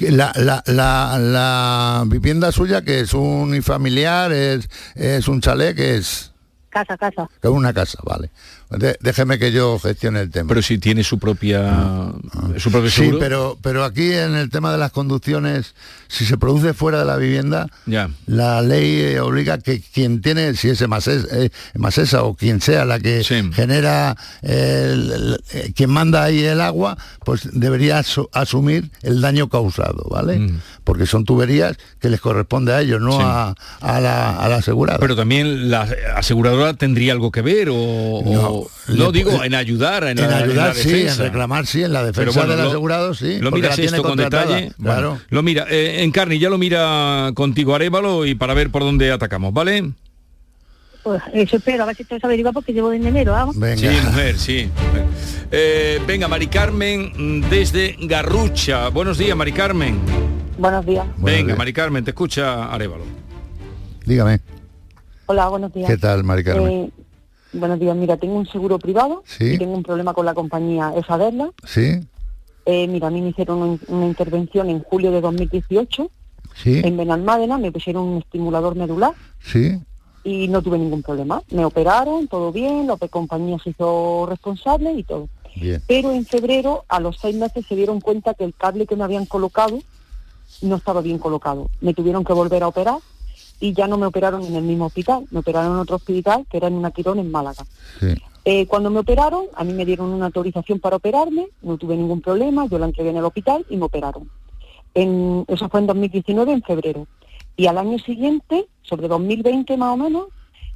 [0.00, 5.96] La, la, la, la vivienda suya que es un unifamiliar, es, es un chalet, que
[5.96, 6.32] es,
[6.70, 7.28] Casa, casa.
[7.42, 8.30] es una casa, vale.
[8.68, 10.48] De- déjeme que yo gestione el tema.
[10.48, 12.12] Pero si tiene su propia
[12.58, 15.74] su propio Sí, pero, pero aquí en el tema de las conducciones,
[16.08, 18.10] si se produce fuera de la vivienda, Ya.
[18.26, 22.84] la ley eh, obliga que quien tiene, si es Emasesa, eh, Emasesa o quien sea
[22.84, 23.22] la que
[23.54, 29.48] genera, el- el- eh, quien manda ahí el agua, pues debería asu- asumir el daño
[29.48, 30.38] causado, ¿vale?
[30.40, 30.60] Mm.
[30.82, 33.18] Porque son tuberías que les corresponde a ellos, no Sí.
[33.22, 34.98] a, a la, a la asegurada.
[34.98, 38.55] Pero también la aseguradora tendría algo que ver o o-
[38.88, 41.92] no, digo puede- en ayudar en, en la, ayudar, la sí, en reclamar, sí, en
[41.92, 43.38] la defensa bueno, del lo- asegurado, sí.
[43.40, 44.72] Lo miras esto con detalle.
[44.78, 49.10] Bueno, lo mira, eh, Encarni ya lo mira contigo Arevalo y para ver por dónde
[49.12, 49.92] atacamos, ¿vale?
[51.02, 53.54] Pues eso espero, a ver si se averigua porque llevo de enero, vamos.
[53.76, 54.68] Sí, mujer, sí.
[55.52, 58.88] Eh, venga, Mari Carmen mm, desde Garrucha.
[58.88, 59.98] Buenos días, Mari Carmen.
[60.58, 61.06] Buenos días.
[61.18, 63.04] venga, Mari Carmen, te escucha Arevalo.
[64.04, 64.40] Dígame,
[65.26, 65.88] Hola, buenos días.
[65.90, 66.68] ¿qué tal, Mari Carmen?
[66.72, 66.90] Eh,
[67.56, 69.54] buenos días, mira, tengo un seguro privado Sí.
[69.54, 71.50] y tengo un problema con la compañía Esaderla.
[71.64, 72.00] ¿Sí?
[72.64, 76.10] Eh, mira, a mí me hicieron un- una intervención en julio de 2018
[76.62, 76.80] ¿Sí?
[76.84, 79.78] en Benalmádena, me pusieron un estimulador medular ¿Sí?
[80.24, 81.42] y no tuve ningún problema.
[81.50, 85.28] Me operaron, todo bien, la compañía se hizo responsable y todo.
[85.54, 85.80] Bien.
[85.86, 89.04] Pero en febrero, a los seis meses, se dieron cuenta que el cable que me
[89.04, 89.78] habían colocado
[90.62, 91.68] no estaba bien colocado.
[91.80, 92.98] Me tuvieron que volver a operar
[93.60, 96.58] y ya no me operaron en el mismo hospital, me operaron en otro hospital que
[96.58, 97.64] era en una Quirón en Málaga.
[98.44, 102.20] Eh, cuando me operaron, a mí me dieron una autorización para operarme, no tuve ningún
[102.20, 104.30] problema, yo la entregué en el hospital y me operaron.
[104.94, 107.06] En, eso fue en 2019, en febrero.
[107.56, 110.26] Y al año siguiente, sobre 2020 más o menos,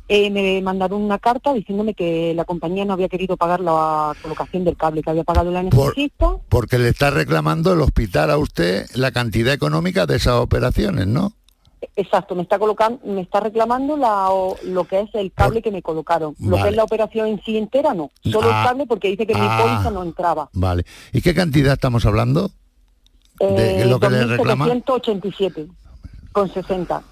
[0.08, 4.64] eh, me mandaron una carta diciéndome que la compañía no había querido pagar la colocación
[4.64, 6.36] del cable, que había pagado la Por- necesita.
[6.48, 11.34] Porque le está reclamando el hospital a usted la cantidad económica de esas operaciones, ¿no?
[11.96, 15.70] Exacto, me está colocando, me está reclamando la, o- lo que es el cable que
[15.70, 16.34] me colocaron.
[16.38, 18.10] Lo que es la operación en sí entera, no.
[18.22, 18.60] Solo Ah.
[18.62, 19.58] el cable porque dice que mi Ah.
[19.62, 20.50] póliza no entraba.
[20.52, 20.84] Vale.
[21.12, 22.50] ¿Y qué cantidad estamos hablando?
[23.38, 24.66] ¿De Eh, lo que le reclama?
[24.66, 25.68] 2.787
[26.32, 27.02] con 60.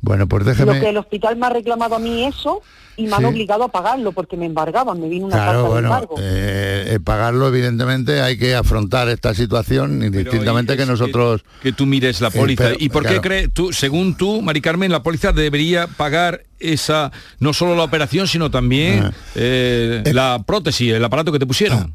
[0.00, 0.88] Bueno, pues Lo que déjeme...
[0.88, 2.62] el hospital me ha reclamado a mí eso
[2.98, 3.24] y me han Sí.
[3.26, 6.14] obligado a pagarlo porque me embargaban, me vino una Claro, carta de embargo.
[6.18, 11.44] eh, eh, pagarlo evidentemente hay que afrontar esta situación indistintamente que nosotros...
[11.62, 12.64] Que tú mires la Eh, póliza.
[12.64, 17.10] pero, ¿Y por qué crees tú, según tú, Mari Carmen, la póliza debería pagar esa,
[17.38, 19.12] no solo la operación, sino también Ah.
[19.34, 21.94] eh, la prótesis, el aparato que te pusieron?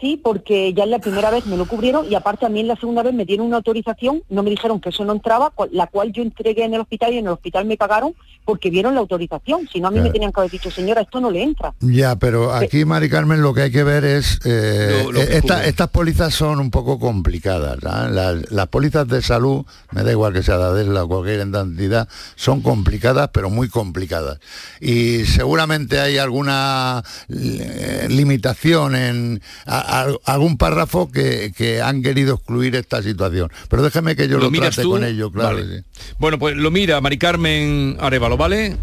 [0.00, 2.68] Sí, porque ya en la primera vez me lo cubrieron y aparte a mí en
[2.68, 5.88] la segunda vez me dieron una autorización, no me dijeron que eso no entraba, la
[5.88, 9.00] cual yo entregué en el hospital y en el hospital me pagaron porque vieron la
[9.00, 9.68] autorización.
[9.70, 10.08] Si no, a mí Claro.
[10.08, 11.74] me tenían que haber dicho, señora, esto no le entra.
[11.80, 14.38] Ya, pero aquí, Mari Carmen, lo que hay que ver es...
[14.44, 17.78] eh, Lo- lo que eh, esta- estas pólizas son un poco complicadas.
[17.84, 18.08] ¿ah?
[18.10, 22.08] Las, las pólizas de salud, me da igual que sea de Adesla o cualquier entidad,
[22.36, 24.38] son complicadas, pero muy complicadas.
[24.80, 32.34] Y seguramente hay alguna eh, limitación en a- a- algún párrafo que, que han querido
[32.34, 33.50] excluir esta situación.
[33.68, 34.90] Pero déjeme que yo lo, miras trate tú?
[34.92, 35.56] con ello, claro.
[35.56, 35.78] Vale.
[35.78, 35.84] sí.
[36.18, 38.76] Bueno, pues lo mira Mari Carmen Arevalo, ¿vale?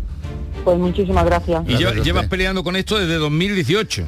[0.63, 1.63] Pues muchísimas gracias.
[1.67, 4.03] Y lleva- llevas peleando con esto desde 2018.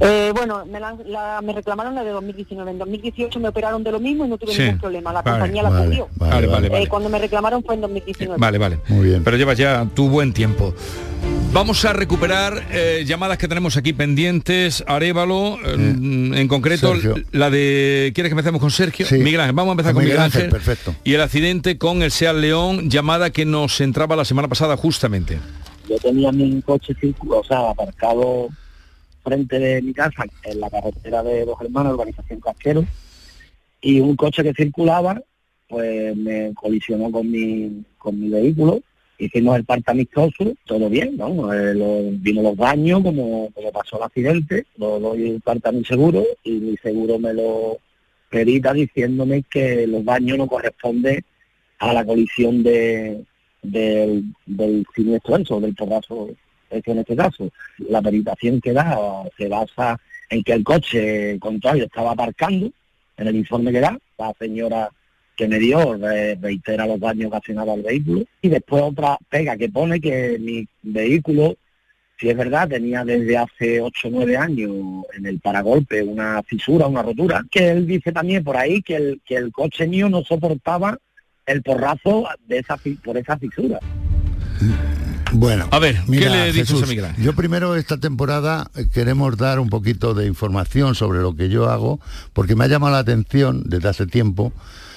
[0.00, 2.70] Eh, bueno, me, la- la- me reclamaron la de 2019.
[2.70, 4.62] En 2018 me operaron de lo mismo y no tuve Sí.
[4.62, 5.12] ningún problema.
[5.12, 6.08] La Vale, compañía la vale, cubrió.
[6.16, 6.86] vale, vale, Eh, vale.
[6.88, 8.38] cuando me reclamaron fue en 2019.
[8.38, 8.80] Vale, vale.
[8.88, 9.24] Muy bien.
[9.24, 10.74] Pero llevas ya tu buen tiempo.
[11.56, 14.84] Vamos a recuperar eh, llamadas que tenemos aquí pendientes.
[14.86, 17.14] Arevalo, eh, en concreto, Sergio.
[17.32, 18.12] la de...
[18.14, 19.06] ¿Quieres que empecemos con Sergio?
[19.06, 19.16] Sí.
[19.16, 20.52] Miguel Ángel, vamos a empezar con Miguel Miguel Ángel, Ángel.
[20.52, 20.94] perfecto.
[21.02, 25.38] Y el accidente con el Seat León, llamada que nos entraba la semana pasada justamente.
[25.88, 26.94] Yo tenía mi coche
[27.26, 28.48] o sea, aparcado
[29.24, 32.84] frente de mi casa, en la carretera de Dos Hermanos, urbanización Casquero,
[33.80, 35.22] y un coche que circulaba,
[35.70, 38.82] pues me colisionó con mi, con mi vehículo,
[39.18, 41.52] hicimos el parte amistoso, todo bien, ¿no?
[41.52, 45.84] Eh, lo- vino los daños, como, pasó el accidente, lo doy el parte a mi
[45.84, 47.78] seguro, y mi seguro me lo
[48.28, 51.24] perita diciéndome que los daños no corresponden
[51.78, 53.24] a la colisión de,
[53.62, 54.24] del,
[54.94, 56.28] siniestro eso, del porrazo
[56.70, 57.48] ese en este caso.
[57.78, 58.98] La peritación que da
[59.36, 62.70] se basa en que el coche contrario estaba aparcando,
[63.16, 64.90] en el informe que da, la señora
[65.36, 68.24] que me dio, re- reitera los daños ocasionados al vehículo.
[68.40, 71.56] Y después otra pega que pone que mi vehículo,
[72.18, 74.70] si es verdad, tenía desde hace 8 o 9 años
[75.16, 77.42] en el paragolpe una fisura, una rotura.
[77.50, 80.98] Que él dice también por ahí que el, que el coche mío no soportaba
[81.44, 83.78] el porrazo de esa, por esa fisura.
[85.32, 87.06] Bueno, a ver, mira, ¿qué le dices Jesús, a Miguel?
[87.18, 92.00] Yo primero esta temporada queremos dar un poquito de información sobre lo que yo hago,
[92.32, 94.52] porque me ha llamado la atención desde hace tiempo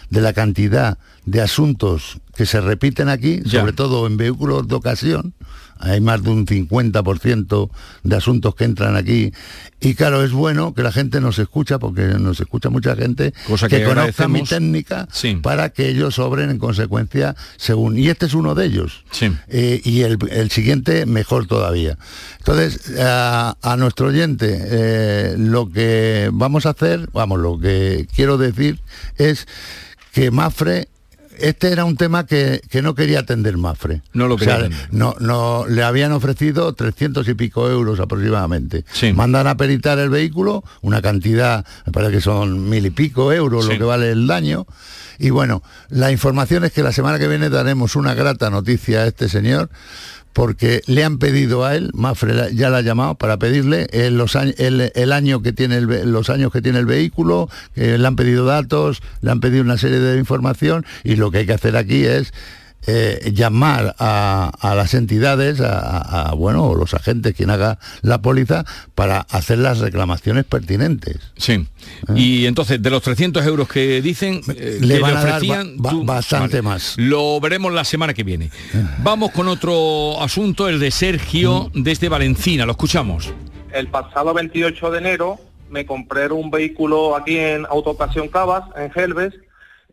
[0.09, 5.33] de la cantidad de asuntos que se repiten aquí, sobre todo en vehículos de ocasión.
[5.81, 7.69] Hay más de un 50%
[8.03, 9.31] de asuntos que entran aquí.
[9.79, 13.69] Y claro, es bueno que la gente nos escucha, porque nos escucha mucha gente Cosa
[13.69, 15.07] que, que conozca mi técnica
[15.41, 17.97] para que ellos obren en consecuencia según.
[17.97, 19.05] Y este es uno de ellos.
[19.47, 21.97] Eh, y el, el siguiente mejor todavía.
[22.39, 28.37] Entonces, a, a nuestro oyente, eh, lo que vamos a hacer, vamos, lo que quiero
[28.37, 28.79] decir
[29.17, 29.47] es
[30.19, 30.89] que Mafre
[31.37, 34.01] este era un tema que, que no quería atender Mafre.
[34.11, 34.77] No lo O sea, quería.
[34.91, 38.83] No, no, le habían ofrecido 300 y pico euros aproximadamente.
[38.91, 39.13] Sí.
[39.13, 43.65] Mandan a peritar el vehículo, una cantidad, me parece que son mil y pico euros
[43.65, 43.71] Sí.
[43.71, 44.67] lo que vale el daño.
[45.17, 49.07] Y bueno, la información es que la semana que viene daremos una grata noticia a
[49.07, 49.69] este señor
[50.33, 54.55] porque le han pedido a él, Mafre ya la ha llamado para pedirle los años,
[54.57, 58.15] el, el año que tiene el los años que tiene el vehículo, eh, le han
[58.15, 61.75] pedido datos, le han pedido una serie de información y lo que hay que hacer
[61.75, 62.33] aquí es
[62.87, 68.65] eh, llamar a, a las entidades, a, bueno, los agentes, quien haga la póliza,
[68.95, 71.17] para hacer las reclamaciones pertinentes.
[71.37, 71.67] Sí.
[72.15, 75.41] Y entonces, de los 300 euros que dicen, eh, Le que van le a dar
[75.77, 76.95] ba- tú- bastante más.
[76.97, 78.49] Lo veremos la semana que viene.
[79.03, 81.83] Vamos con otro asunto, el de Sergio Mm.
[81.83, 82.65] desde Valencina.
[82.65, 83.33] Lo escuchamos.
[83.73, 85.37] El pasado 28 de enero
[85.69, 89.33] me compré un vehículo aquí en Autocasión Cavas, en Gelbes.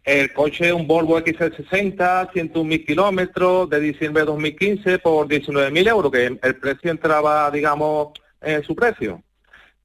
[0.07, 6.27] El coche, un Volvo XC60, 101.000 kilómetros, de diciembre de 2015 por 19.000 euros, que
[6.27, 9.21] el precio entraba, digamos, en su precio.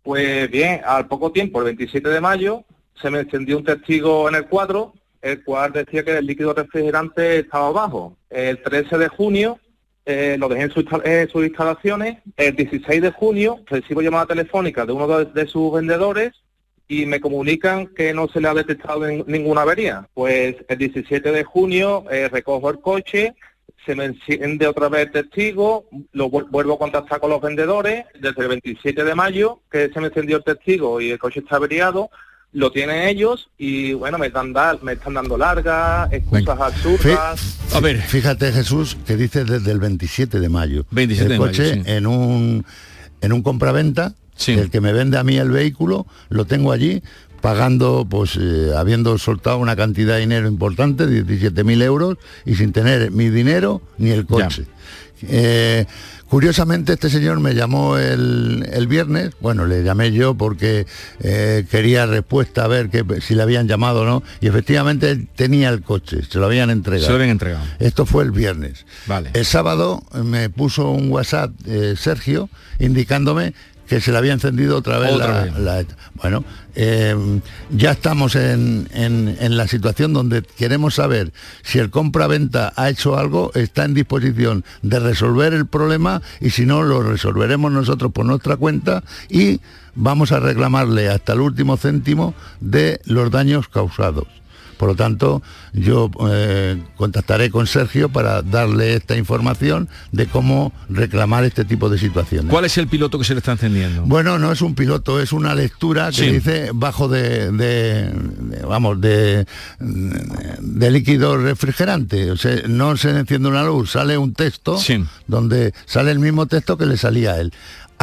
[0.03, 2.63] Pues bien, al poco tiempo, el 27 de mayo,
[3.01, 4.93] se me encendió un testigo en el cuadro,
[5.24, 8.15] el cual decía que el líquido refrigerante estaba bajo.
[8.30, 9.57] El 13 de junio
[10.05, 10.69] eh, lo dejé
[11.03, 12.19] en, sus instalaciones.
[12.38, 16.34] El 16 de junio recibo llamada telefónica de uno de sus vendedores
[16.88, 20.07] y me comunican que no se le ha detectado nin- ninguna avería.
[20.13, 23.34] Pues el 17 de junio eh, recojo el coche,
[23.86, 28.05] se me enciende otra vez el testigo, lo vuel- vuelvo a contactar con los vendedores.
[28.19, 31.55] Desde el 27 de mayo, que se me encendió el testigo y el coche está
[31.55, 32.09] averiado,
[32.53, 37.57] lo tienen ellos y bueno, me están, da- me están dando largas, excusas absurdas.
[37.73, 37.97] A ver.
[38.01, 40.86] Fíjate Jesús que dice desde el 27 de mayo.
[40.91, 41.82] 27 el de mayo, coche sí.
[41.86, 42.65] en un
[43.21, 44.13] en un compraventa,
[44.48, 47.02] el que me vende a mí el vehículo, lo tengo allí
[47.42, 53.12] pagando, pues eh, habiendo soltado una cantidad de dinero importante, 17.000 euros, y sin tener
[53.12, 54.66] mi dinero ni el coche.
[55.28, 55.86] Eh,
[56.28, 60.88] curiosamente este señor me llamó el, el viernes, bueno, le llamé yo porque
[61.20, 65.28] eh, quería respuesta a ver que, si le habían llamado o no, y efectivamente él
[65.36, 67.06] tenía el coche, se lo habían entregado.
[67.06, 67.66] Se lo habían entregado.
[67.80, 68.86] Esto fue el viernes.
[69.08, 69.32] Vale.
[69.34, 73.54] El sábado me puso un WhatsApp eh, Sergio indicándome
[73.92, 75.58] que se le había encendido otra vez Otra la, vez.
[75.60, 75.84] la-
[76.14, 77.14] Bueno, eh,
[77.72, 83.18] ya estamos en, en- en la situación donde queremos saber si el compra-venta ha hecho
[83.18, 88.26] algo, está en disposición de resolver el problema y si no, lo resolveremos nosotros por
[88.26, 89.60] nuestra cuenta y
[89.94, 94.26] vamos a reclamarle hasta el último céntimo de los daños causados.
[94.82, 101.43] Por lo tanto, yo eh, contactaré con Sergio para darle esta información de cómo reclamar
[101.43, 102.49] este tipo de situaciones.
[102.49, 104.01] ¿Cuál es el piloto que se le está encendiendo?
[104.07, 106.32] Bueno, no es un piloto, es una lectura que Sí.
[106.32, 109.45] dice bajo de, de- de- vamos, de,
[109.79, 112.32] de líquido refrigerante.
[112.32, 114.79] O sea, no se enciende una luz, sale un texto
[115.27, 117.53] donde sale el mismo texto que le salía a él.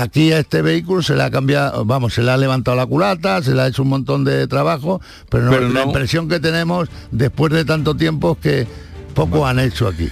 [0.00, 3.42] Aquí a este vehículo se le ha cambiado, vamos, se le ha levantado la culata,
[3.42, 6.38] se le ha hecho un montón de trabajo, pero, no- Pero la no- impresión que
[6.38, 8.66] tenemos después de tanto tiempo es que
[9.14, 10.08] poco han hecho aquí.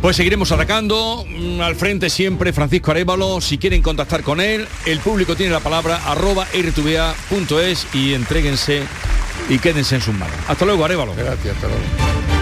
[0.00, 1.24] Pues seguiremos atacando.
[1.28, 3.40] mm, Al frente siempre Francisco Arevalo.
[3.40, 8.82] Si quieren contactar con él, el público tiene la palabra arroba rtva.es y entréguense
[9.48, 10.34] y quédense en sus manos.
[10.48, 11.14] Hasta luego, Arevalo.
[11.14, 12.41] Gracias, hasta luego.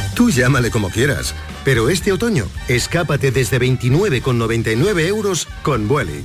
[0.15, 1.33] Tú llámale como quieras,
[1.63, 6.23] pero este otoño, escápate desde 29,99 euros con Vueling.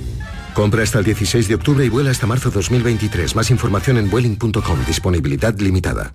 [0.53, 3.35] Compra hasta el 16 de octubre y vuela hasta marzo 2023.
[3.35, 4.85] Más información en vueling.com.
[4.87, 6.13] Disponibilidad limitada.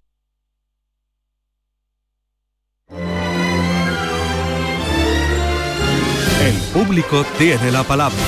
[6.41, 8.19] El público tiene la palabra.